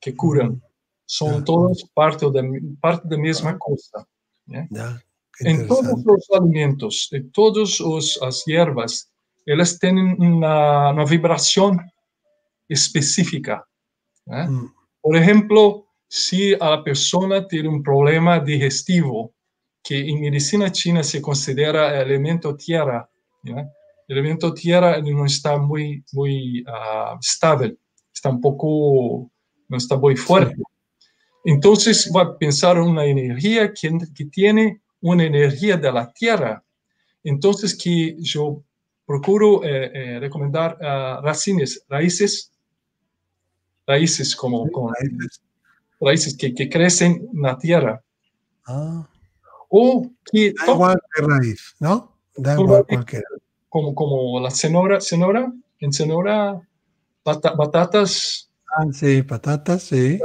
[0.00, 0.62] que curan.
[1.06, 1.44] Son Ya.
[1.44, 4.06] todos parte de, parte de la misma cosa.
[4.46, 4.66] ¿ya?
[4.70, 5.02] Ya,
[5.38, 7.80] qué En todos los alimentos, en todas
[8.20, 9.10] las hierbas,
[9.46, 11.80] elas tienen una, una vibración
[12.68, 13.66] específica.
[14.26, 14.46] ¿eh?
[14.48, 15.83] Mm, Por ejemplo,
[16.16, 19.34] si a la persona tiene un problema digestivo,
[19.82, 23.10] que en medicina china se considera elemento tierra,
[23.42, 23.66] el
[24.06, 27.76] elemento tierra no está muy, muy ah, estable,
[28.12, 29.28] está un poco,
[29.68, 30.62] no está muy fuerte.
[31.44, 36.62] Entonces va a pensar una energía que, que tiene una energía de la tierra.
[37.24, 38.62] Entonces que yo
[39.04, 42.52] procuro eh, eh, recomendar ah, raíces, raíces,
[43.84, 45.42] raíces como con, raíces.
[46.00, 48.02] Raíces que, que crecen en la tierra
[48.66, 49.08] Ah,
[49.68, 52.16] o que da igual qué raíz, ¿no?
[52.36, 53.26] Da igual cualquiera.
[53.68, 56.60] como, como la cenoura, cenoura, en cenoura,
[57.24, 60.18] bata- batatas, Ah, sí, patatas, sí,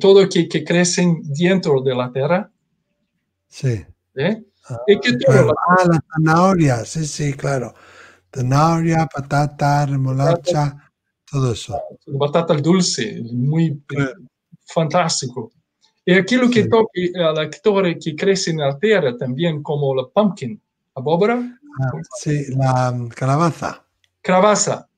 [0.00, 2.50] todo que, que crecen dentro de la tierra.
[3.48, 3.84] sí.
[4.16, 4.44] ¿eh?
[4.68, 5.46] Ah, Y que todo, claro.
[5.48, 7.74] la- Ah, la zanahoria, sí, sí, claro.
[8.34, 10.90] Zanahoria, patata, remolacha,
[11.30, 11.80] todo eso.
[12.06, 14.14] batata dulce, muy Claro.
[14.66, 15.50] Fantástico.
[16.04, 16.68] Y aquello que Sí.
[16.68, 20.60] toque la torre que crece en la tierra también, como la pumpkin,
[20.94, 23.84] abóbora, Ah, sí, la mm, calabaza.
[24.22, 24.88] calabaza,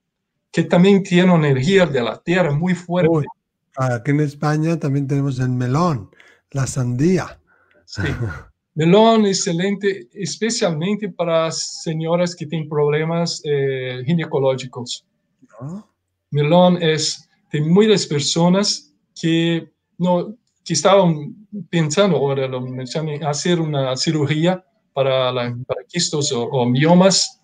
[0.52, 3.08] que también tiene energía de la tierra muy fuerte.
[3.10, 3.24] Uy,
[3.76, 6.10] aquí en España también tenemos el melón,
[6.50, 7.40] la sandía.
[7.86, 8.02] Sí.
[8.74, 15.06] Melón excelente, especialmente para señoras que tienen problemas eh, ginecológicos.
[15.62, 15.88] ¿no?
[16.30, 18.85] Melón es de muchas personas
[19.18, 26.32] que, no, que estaban pensando, ahora lo mencioné, hacer una cirugía para, la, para quistos
[26.32, 27.36] o, o miomas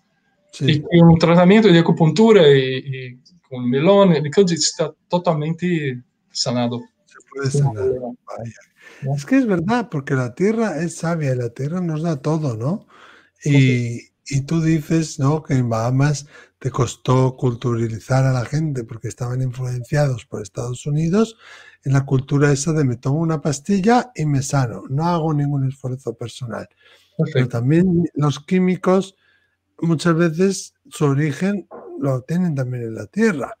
[0.53, 6.79] Sí, y un tratamiento de acupuntura y, y con melón, está totalmente sanado.
[7.05, 7.75] se puede Sin sanar.
[7.75, 8.07] problema.
[8.27, 8.53] Vaya.
[9.01, 9.15] ¿no?
[9.15, 12.85] Es que es verdad, porque la tierra es sabia la tierra nos da todo, ¿no?
[13.43, 15.43] Y, y tú dices, ¿no?
[15.43, 16.27] Que en Bahamas
[16.59, 21.37] te costó culturalizar a la gente porque estaban influenciados por Estados Unidos
[21.83, 25.67] en la cultura esa de me tomo una pastilla y me sano, no hago ningún
[25.67, 26.67] esfuerzo personal.
[27.33, 29.15] Pero también los químicos
[29.81, 31.67] muchas veces su origen
[31.99, 33.55] lo tienen también en la tierra,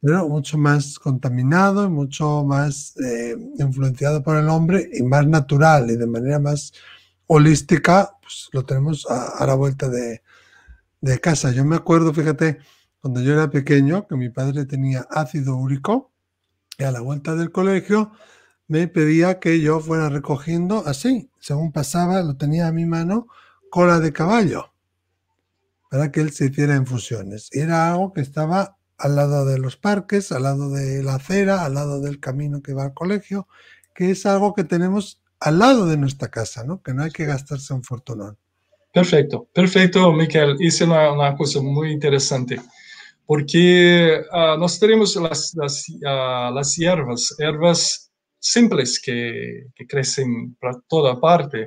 [0.00, 5.90] pero mucho más contaminado y mucho más eh, influenciado por el hombre y más natural
[5.90, 6.72] y de manera más
[7.26, 10.22] holística, pues lo tenemos a, la vuelta de,
[11.00, 11.52] de casa.
[11.52, 12.58] Yo me acuerdo, fíjate,
[13.00, 16.12] cuando yo era pequeño, que mi padre tenía ácido úrico
[16.78, 18.12] y a la vuelta del colegio
[18.66, 23.26] me pedía que yo fuera recogiendo así, según pasaba, lo tenía a mi mano,
[23.70, 24.72] cola de caballo,
[25.90, 27.50] para que él se hiciera infusiones.
[27.52, 31.64] Y era algo que estaba al lado de los parques, al lado de la acera,
[31.64, 33.48] al lado del camino que va al colegio,
[33.94, 36.82] que es algo que tenemos al lado de nuestra casa, ¿no?
[36.82, 38.38] Que no hay que gastarse un fortunón.
[38.92, 42.58] Perfecto, perfecto, é uma, uma coisa muito interessante,
[43.26, 50.80] porque ah, nós teremos as, as, ah, as ervas, ervas simples que, que crescem para
[50.88, 51.66] toda parte,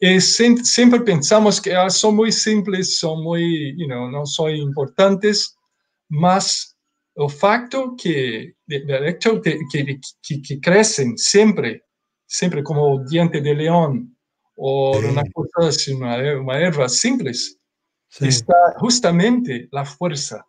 [0.00, 4.48] e sem, sempre pensamos que ah, são muito simples, são muito, you know, não são
[4.48, 5.50] importantes,
[6.08, 6.74] mas
[7.16, 11.14] o facto que, de, de hecho, que, que, que, que crescem
[12.26, 14.08] sempre como diente de leão,
[14.56, 15.06] o Sí.
[15.06, 17.58] una cosa así, una, una erva simples,
[18.08, 18.28] Sí.
[18.28, 20.44] está justamente la fuerza,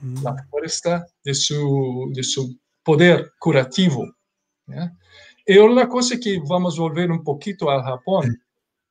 [0.00, 0.22] Mm.
[0.22, 4.06] la fuerza de su, de su poder curativo.
[4.66, 4.92] ¿ya?
[5.46, 8.36] Y una cosa que vamos a volver un poquito al Japón,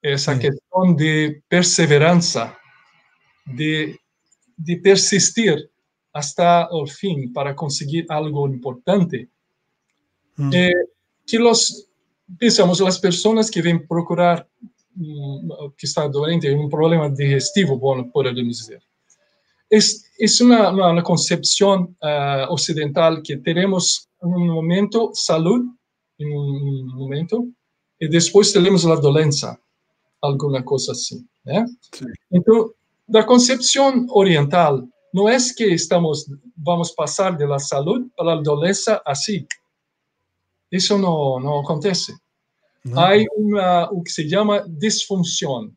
[0.01, 2.57] es la cuestión de perseverancia,
[3.45, 3.99] de,
[4.57, 5.69] de persistir
[6.13, 9.27] hasta el fin para conseguir algo importante.
[10.37, 10.51] Mm.
[10.53, 10.73] Eh,
[11.27, 11.89] que los,
[12.39, 14.47] pensamos, las personas que ven procurar,
[14.95, 18.81] mm, que está doente, un problema digestivo, bueno, podemos decir.
[19.69, 25.65] Es, es una, una, una concepción ah, occidental que tenemos en un momento salud,
[26.17, 27.45] en un momento,
[27.99, 29.59] y después tenemos la dolencia,
[30.21, 31.25] alguna cosa así.
[31.45, 31.65] ¿eh?
[31.91, 32.05] Sí.
[32.29, 32.75] Entonces,
[33.07, 38.35] la concepción oriental no es que estamos, vamos a pasar de la salud a la
[38.41, 39.47] dolencia así.
[40.75, 42.13] Eso no, no acontece.
[42.83, 42.99] ¿no?
[42.99, 45.75] Hay una, lo que se llama disfunción.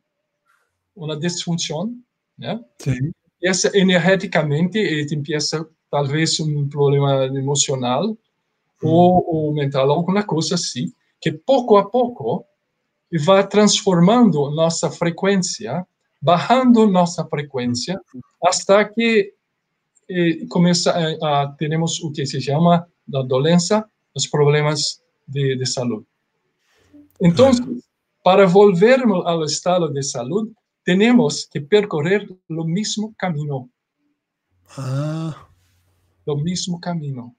[0.94, 2.04] Una disfunción,
[2.36, 2.60] ¿ya?
[2.78, 2.98] Sí.
[3.40, 8.16] Essa energeticamente ele empieza talvez um problema emocional
[8.82, 12.44] ou, ou mental, alguma coisa assim, que pouco a pouco
[13.24, 15.86] vai transformando nossa frequência,
[16.20, 18.00] bajando nossa frequência,
[18.44, 19.32] hasta que
[20.10, 25.66] eh, começa a, a teremos o que se chama da doença, os problemas de, de
[25.66, 26.06] saúde.
[27.20, 27.50] Então,
[28.22, 30.52] para volvermos ao estado de saúde,
[30.84, 33.68] tenemos que percorrer lo mismo camino,
[34.76, 35.48] Ah,
[36.26, 37.34] lo mismo camino.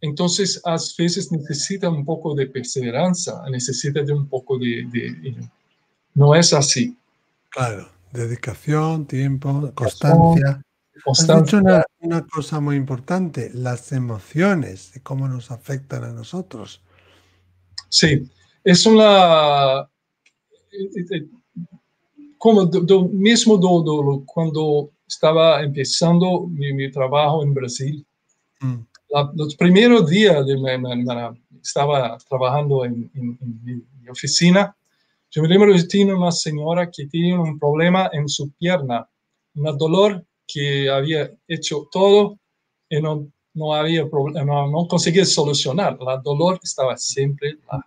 [0.00, 4.86] Entonces, a veces necesita un poco de perseverancia, necesita de un poco de...
[4.92, 5.48] de
[6.14, 6.96] no es así.
[7.50, 7.88] claro.
[8.12, 10.60] Dedicación, tiempo, constancia.
[11.06, 11.58] Has dicho Constancia.
[11.58, 16.82] una, una cosa muy importante, las emociones y cómo nos afectan a nosotros.
[17.88, 18.30] Sí,
[18.64, 19.88] es una...
[20.72, 21.28] eh, eh,
[22.38, 28.04] Como do, do, mesmo do, do, quando estava começando meu, meu trabalho em Brasil,
[28.60, 34.08] Mm, la, los primeros días de mi, mi, mi, estaba trabajando en, en, en, mi
[34.08, 34.76] oficina,
[35.30, 39.08] yo me lembro que tenía una señora que tenía un problema en su pierna,
[39.54, 42.38] un dolor que había hecho todo
[42.88, 45.98] y no, no había problema, no, no conseguía solucionar.
[46.00, 47.86] El dolor estaba siempre lá.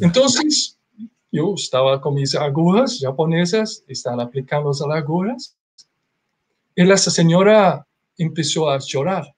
[0.00, 0.78] Entonces,
[1.32, 5.56] yo estaba con mis agujas japonesas, estaba aplicando las agujas,
[6.74, 9.34] y la señora empezó a llorar.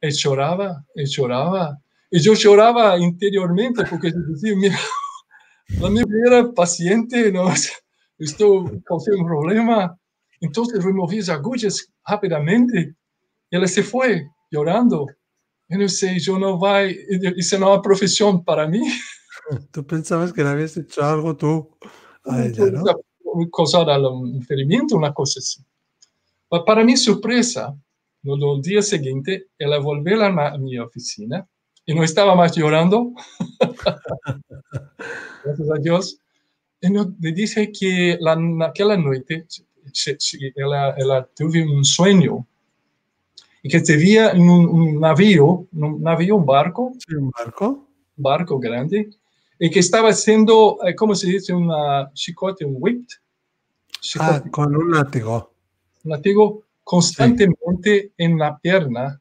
[0.00, 1.78] Y lloraba, y lloraba.
[2.10, 4.78] Y yo lloraba interiormente porque yo decía, mira,
[5.80, 7.48] la mi primera paciente, ¿no?
[8.18, 9.98] esto causó un problema.
[10.40, 12.94] Entonces removí las agujas rápidamente
[13.50, 15.06] Él se fue llorando.
[15.68, 16.98] Y no sé, yo no voy,
[17.36, 18.80] esa no es profesión para mí.
[19.72, 21.70] Tú pensabas que le habías hecho algo tú
[22.24, 22.84] a ella, ¿no?
[23.54, 25.62] Causar un ferimento, una cosa así.
[26.48, 27.76] Para mi sorpresa,
[28.22, 31.46] no día siguiente, ella volvió a mi oficina
[31.84, 33.12] y no estaba más llorando.
[35.44, 36.18] Gracias a Dios.
[36.80, 38.96] Y me dice que la, aquella
[40.54, 42.46] ella, ella tuvo un sueño
[43.66, 46.92] y que en un, un navío, un navío, un barco.
[47.04, 47.66] Sí, un barco.
[48.16, 49.10] Un barco grande.
[49.58, 51.52] Y que estaba haciendo, eh, ¿cómo se dice?
[51.52, 53.08] Una chicote, un whip.
[54.20, 55.52] Ah, con un látigo.
[56.04, 58.12] Un látigo constantemente sí.
[58.18, 59.20] en la pierna,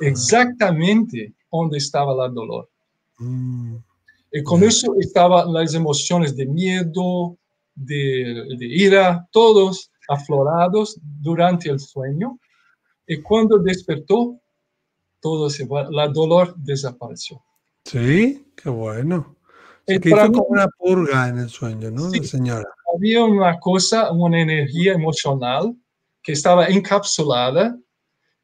[0.00, 2.68] exactamente donde estaba el dolor.
[3.16, 3.76] Mm.
[4.30, 4.68] Y con yeah.
[4.68, 7.38] eso estaban las emociones de miedo,
[7.74, 12.38] de, de ira, todos aflorados durante el sueño.
[13.06, 14.40] Y cuando despertó,
[15.20, 17.42] todo se va, la dolor desapareció.
[17.84, 19.36] Sí, qué bueno.
[19.38, 22.10] O sea, que hizo como una purga en el sueño, ¿no?
[22.10, 22.64] Sí, la señora.
[22.94, 25.76] Había una cosa, una energía emocional
[26.22, 27.78] que estaba encapsulada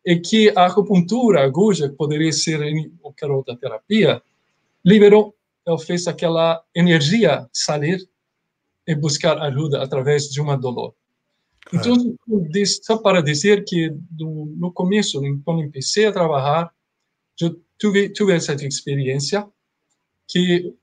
[0.05, 4.23] y que a acupuntura, aguja, poderia ser em qualquer outra terapia,
[4.85, 5.35] liberou,
[5.65, 8.09] ela fez aquela energia sair
[8.87, 10.95] e buscar ajuda através de uma dolor.
[11.73, 11.95] Então,
[12.83, 16.73] só para dizer que do, no começo, quando comecei a trabalhar,
[17.41, 19.47] eu tive, tive essa experiência
[20.29, 20.75] que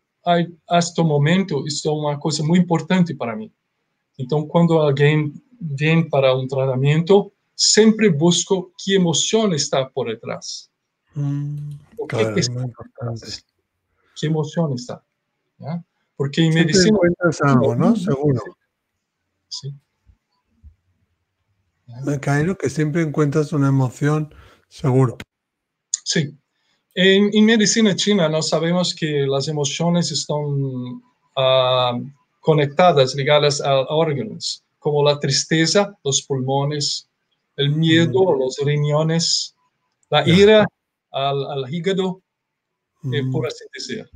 [0.68, 3.52] até o momento isso é uma coisa muito importante para mim.
[4.18, 10.70] Então, quando alguém vem para um tratamento, sempre busco que emoção está por detrás.
[11.16, 13.46] Mm, o que, claro, que es está por detrás?
[14.16, 15.02] ¿Qué emoción está?
[15.60, 15.84] ¿Ya?
[16.18, 16.98] Porque Siempre medicina...
[17.42, 17.96] algo, ¿no?
[17.96, 18.42] Seguro.
[19.48, 19.74] Sí.
[22.06, 24.34] Me cae que siempre encuentras una emoción,
[24.68, 25.18] seguro.
[26.04, 26.38] Sí.
[26.96, 31.02] En, en medicina china no sabemos que las emociones están
[31.36, 32.00] ah,
[32.40, 37.08] conectadas, ligadas a órganos, como la tristeza, los pulmones,
[37.56, 39.56] el miedo, los riñones,
[40.10, 40.66] la ira
[41.12, 42.22] al, al hígado,
[43.04, 44.10] eh, Mm, por así decir.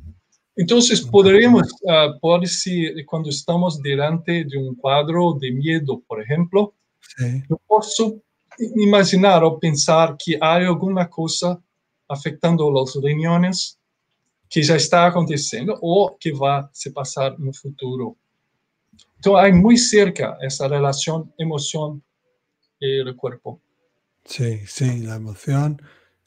[0.56, 6.74] Entonces, podríamos, ah, por si cuando estamos delante de un cuadro de miedo, por ejemplo,
[7.18, 7.44] sí.
[7.50, 8.22] eu posso
[8.60, 11.62] imaginar ou pensar que há alguma coisa
[12.08, 13.78] afetando os riñones
[14.50, 18.16] que já está acontecendo ou que vai se passar no futuro.
[19.18, 22.00] Então, há muito cerca essa relação emoção
[22.80, 23.60] e o corpo.
[24.26, 25.82] Sí, sí, la emoción.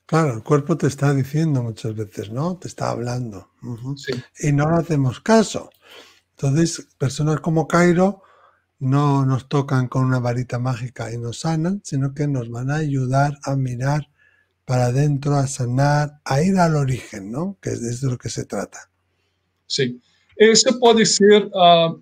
[0.07, 2.57] Claro, el cuerpo te está diciendo muchas veces, ¿no?
[2.57, 3.51] Te está hablando.
[3.97, 5.70] Sim, Y no le hacemos caso.
[6.31, 8.22] Entonces, personas como Cairo
[8.79, 12.77] no nos tocan con una varita mágica y nos sanan, sino que nos van a
[12.77, 14.09] ayudar a mirar
[14.64, 17.57] para adentro, a sanar, a ir al origen, ¿no?
[17.61, 18.91] Que es de lo que se trata.
[19.66, 20.01] sim.
[20.39, 21.95] Isso pode ser, ah,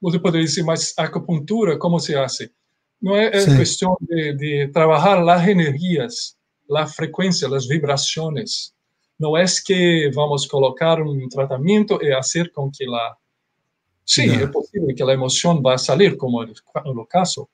[0.00, 2.50] você poderia dizer, mas acupuntura, como se hace?
[3.04, 3.56] É Sim.
[3.56, 6.36] questão de, de trabalhar as energias,
[6.74, 8.72] a frequência, as vibrações.
[9.18, 13.16] Não é que vamos colocar um tratamento e fazer com que a
[14.12, 14.42] Sim, Ya.
[14.42, 16.46] é possível que a emoção vá sair, como é
[16.84, 17.48] o caso,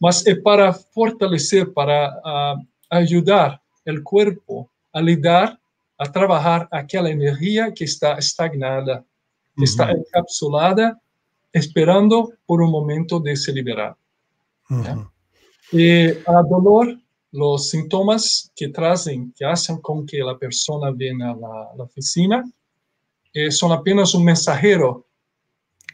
[0.00, 2.56] mas é para fortalecer, para ah,
[2.92, 5.58] ajudar o corpo a lidar,
[5.98, 9.04] a trabalhar aquela energia que está estagnada,
[9.58, 10.96] que está Ujú, encapsulada,
[11.52, 13.94] esperando por um momento de se liberar.
[14.70, 15.10] ujú.
[15.74, 16.86] E a dolor,
[17.34, 22.42] os sintomas que trazem, que fazem com que a pessoa venha à à oficina,
[23.34, 25.04] eh, são apenas um mensageiro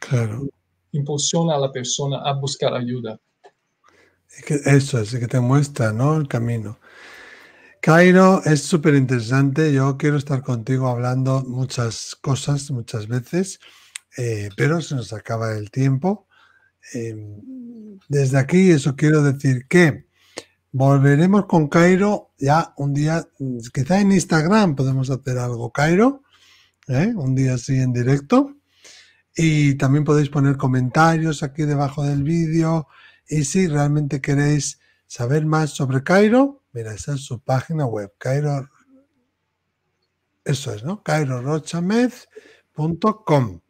[0.08, 0.48] Claro.
[0.92, 3.18] impulsiona a la persona a buscar ayuda.
[4.46, 6.16] Que eso es, que te muestra, ¿no?
[6.16, 6.78] El camino.
[7.80, 9.72] Cairo, es súper interesante.
[9.72, 13.60] Yo quiero estar contigo hablando muchas cosas, muchas veces,
[14.16, 16.26] eh, pero se nos acaba el tiempo.
[16.94, 17.14] Eh,
[18.08, 20.06] desde aquí, eso quiero decir que
[20.72, 26.22] volveremos con Cairo ya un día, mm, quizá en Instagram podemos hacer algo, Cairo,
[26.88, 27.12] ¿eh?
[27.14, 28.56] un día así en directo.
[29.36, 32.86] Y también podéis poner comentarios aquí debajo del vídeo.
[33.28, 38.68] Y si realmente queréis saber más sobre Cairo, mira, esa es su página web, Cairo.
[40.44, 41.02] Eso es, ¿no?
[41.02, 43.60] cairorochamed.com.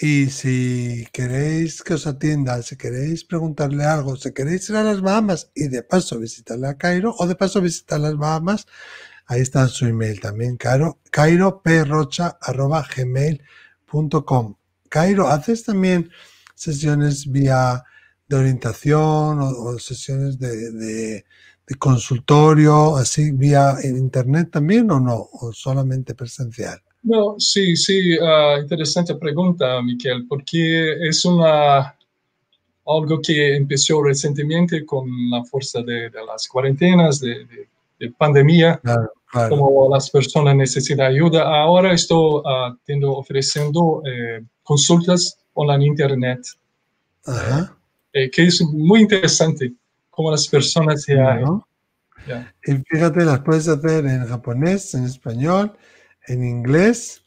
[0.00, 5.00] Y si queréis que os atienda, si queréis preguntarle algo, si queréis ir a las
[5.00, 8.66] Bahamas y de paso visitarle a Cairo o de paso visitar las Bahamas,
[9.26, 11.00] ahí está su email también, Cairo.
[14.88, 16.10] Cairo, ¿haces también
[16.54, 17.82] sesiones vía
[18.28, 21.24] de orientación o, o sesiones de, de-
[21.66, 26.80] de consultorio, así vía internet también o no, o solamente presencial?
[27.02, 31.94] No, sí, sí, uh, interesante pregunta, Miquel, porque es una
[32.86, 37.68] algo que empezó recientemente con la fuerza de, de las cuarentenas, de, de,
[38.00, 39.50] de pandemia, Claro, claro.
[39.50, 41.42] como las personas necesitan ayuda.
[41.42, 46.46] Ahora estoy uh, tendo, ofreciendo eh, consultas online internet,
[47.26, 47.76] Ajá.
[48.12, 49.72] eh, que es muy interesante,
[50.10, 51.66] como las personas se ¿no?
[52.26, 52.54] ya.
[52.64, 55.72] Y fíjate, las puedes hacer en japonés, en español,
[56.26, 57.22] en inglés,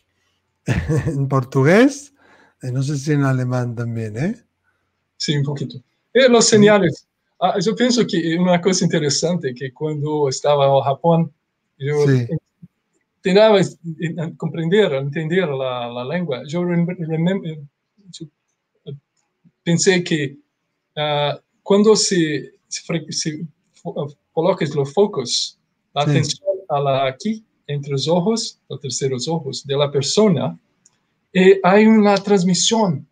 [1.08, 2.14] en portugués,
[2.62, 4.36] y no sé si en alemán también, ¿eh?
[5.18, 5.78] Sí, un poquito.
[6.14, 7.08] Eh, los señales.
[7.40, 11.34] Ah, yo pienso que una cosa interesante que cuando estaba en Japón,
[11.86, 12.28] yo Sí.
[13.18, 13.60] intentaba
[14.38, 16.44] comprender, entender la, la lengua.
[16.48, 18.26] Yo, yo
[19.64, 20.38] pensé que
[20.96, 23.46] ah, cuando se, se, se
[23.82, 25.58] fo- colocas los focos,
[25.94, 26.10] la Sí.
[26.12, 30.58] atención a la, aquí, entre los ojos, los terceros ojos de la persona,
[31.34, 33.08] eh, hay una transmisión.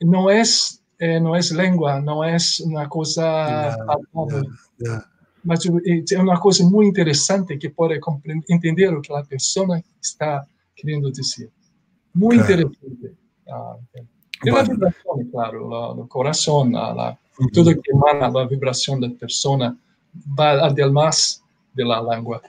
[0.00, 4.48] No es, eh, no es lengua, no es una cosa Ya, palpable,
[4.78, 5.08] Ya.
[5.44, 10.46] Mas eh, es una cosa muy interesante que comprender, entender lo que la persona está
[10.74, 11.50] queriendo decir.
[12.14, 12.52] Muy Claro.
[12.62, 13.14] interesante.
[13.50, 13.76] Ah,
[14.44, 14.70] Bueno.
[14.70, 17.48] vibración, claro, la- el corazón, la, la- Ujú.
[17.50, 19.76] todo que emana la vibración de la persona
[20.38, 21.42] va además
[21.74, 22.42] de la lengua.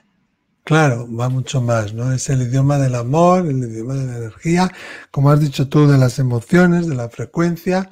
[0.64, 2.10] Claro, va mucho más, ¿no?
[2.12, 4.70] Es el idioma del amor, el idioma de la energía,
[5.10, 7.90] como has dicho tú, de las emociones, de la frecuencia.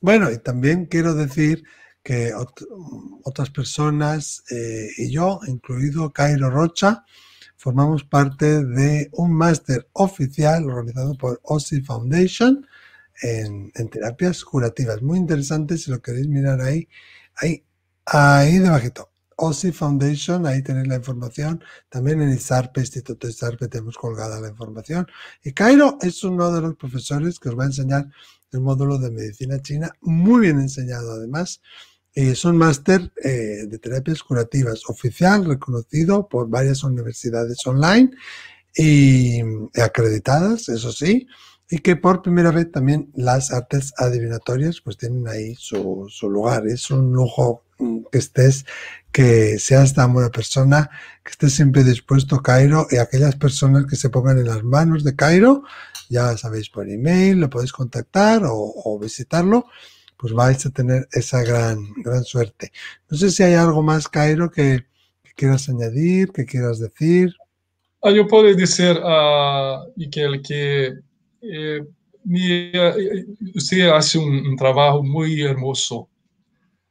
[0.00, 1.64] Bueno, y también quiero decir
[2.04, 2.66] que ot-
[3.24, 7.04] otras personas eh, y yo, incluido Cairo Rocha,
[7.56, 12.66] formamos parte de un máster oficial organizado por OSI Foundation
[13.22, 15.02] en, en terapias curativas.
[15.02, 16.88] Muy interesante, si lo queréis mirar ahí,
[17.36, 17.64] ahí,
[18.06, 19.10] ahí debajito.
[19.36, 21.64] OSI Foundation, ahí tenéis la información.
[21.88, 25.06] También en ISARPE, Instituto ISARPE, tenemos colgada la información.
[25.42, 28.06] Y Cairo es uno de los profesores que os va a enseñar
[28.52, 31.60] el módulo de medicina china, muy bien enseñado además.
[32.14, 34.82] Y es un máster eh, de terapias curativas.
[34.88, 38.10] Oficial, reconocido por varias universidades online
[38.76, 39.40] y
[39.80, 41.26] acreditadas, eso sí,
[41.68, 46.68] y que por primera vez también las artes adivinatorias pues tienen ahí su, su lugar.
[46.68, 48.64] Es un lujo mm, que estés,
[49.10, 50.90] que seas tan buena persona,
[51.24, 55.16] que estés siempre dispuesto, Cairo, y aquellas personas que se pongan en las manos de
[55.16, 55.64] Cairo,
[56.08, 59.66] ya sabéis por email, lo podéis contactar o visitarlo,
[60.16, 62.72] pues vais a tener esa gran, gran suerte.
[63.10, 64.84] No sé si hay algo más, Cairo, que,
[65.22, 67.34] que quieras añadir, que quieras decir.
[68.02, 70.94] Ah, yo puedo decir a Miquel que
[71.40, 71.80] eh,
[72.24, 76.08] mi, eh, usted hace un, un trabajo muy hermoso.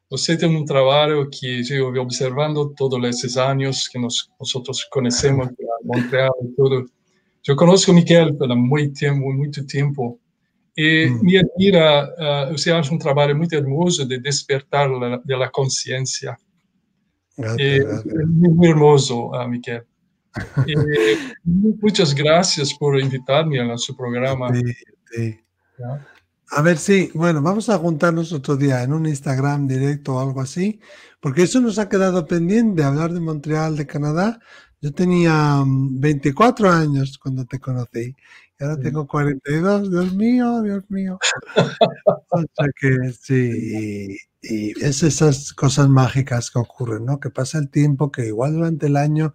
[0.10, 5.50] Usted tiene un trabajo que yo voy observando todos estos años que nos, nosotros conocemos,
[5.84, 6.86] Montreal y todo.
[7.42, 10.20] Yo conozco a Miquel por muy tiempo, mucho tiempo.
[10.76, 11.20] Y Mm.
[11.24, 16.38] me admira, uh, usted hace un trabajo muy hermoso de despertar la, de la conciencia.
[17.38, 18.06] Gracias, Eh, gracias.
[18.16, 19.84] es muy, muy hermoso, uh, Miquel.
[20.68, 24.50] Eh, muchas gracias por invitarme a su programa.
[24.54, 24.62] Sí,
[25.12, 25.40] sí.
[26.50, 30.42] A ver, sí, bueno, vamos a juntarnos otro día en un Instagram directo o algo
[30.42, 30.80] así,
[31.20, 34.40] porque eso nos ha quedado pendiente, hablar de Montreal, de Canadá.
[34.82, 38.16] Yo tenía mm, 24 años cuando te conocí
[38.64, 41.20] ahora tengo 42, Dios mío, Dios mío.
[42.30, 47.20] O sea que sí, y, y es esas cosas mágicas que ocurren, ¿no?
[47.20, 49.34] Que pasa el tiempo, que igual durante el año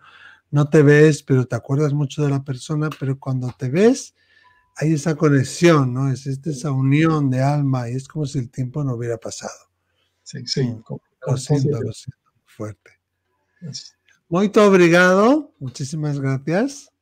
[0.51, 4.15] no te ves, pero te acuerdas mucho de la persona, pero cuando te ves
[4.81, 6.11] hay esa conexión, ¿no?
[6.11, 9.69] Existe esa unión de alma y es como si el tiempo no hubiera pasado.
[10.23, 10.63] Sí, sí.
[10.63, 10.85] Mm.
[11.27, 12.93] Lo siento, lo siento, fuerte.
[14.29, 16.93] Muito obrigado, muchísimas gracias.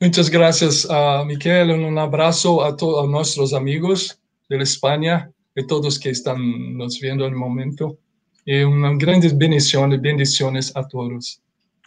[0.00, 1.70] Muchas gracias a Miquel.
[1.70, 7.32] Un abrazo a todos nuestros amigos de España, de todos que están nos viendo en
[7.32, 7.98] el momento.
[8.44, 11.40] Y unas grandes bendiciones, bendiciones a todos.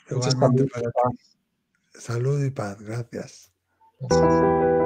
[0.10, 0.36] Muchas.
[1.94, 3.52] Salud y paz, gracias.
[4.00, 4.77] Gracias.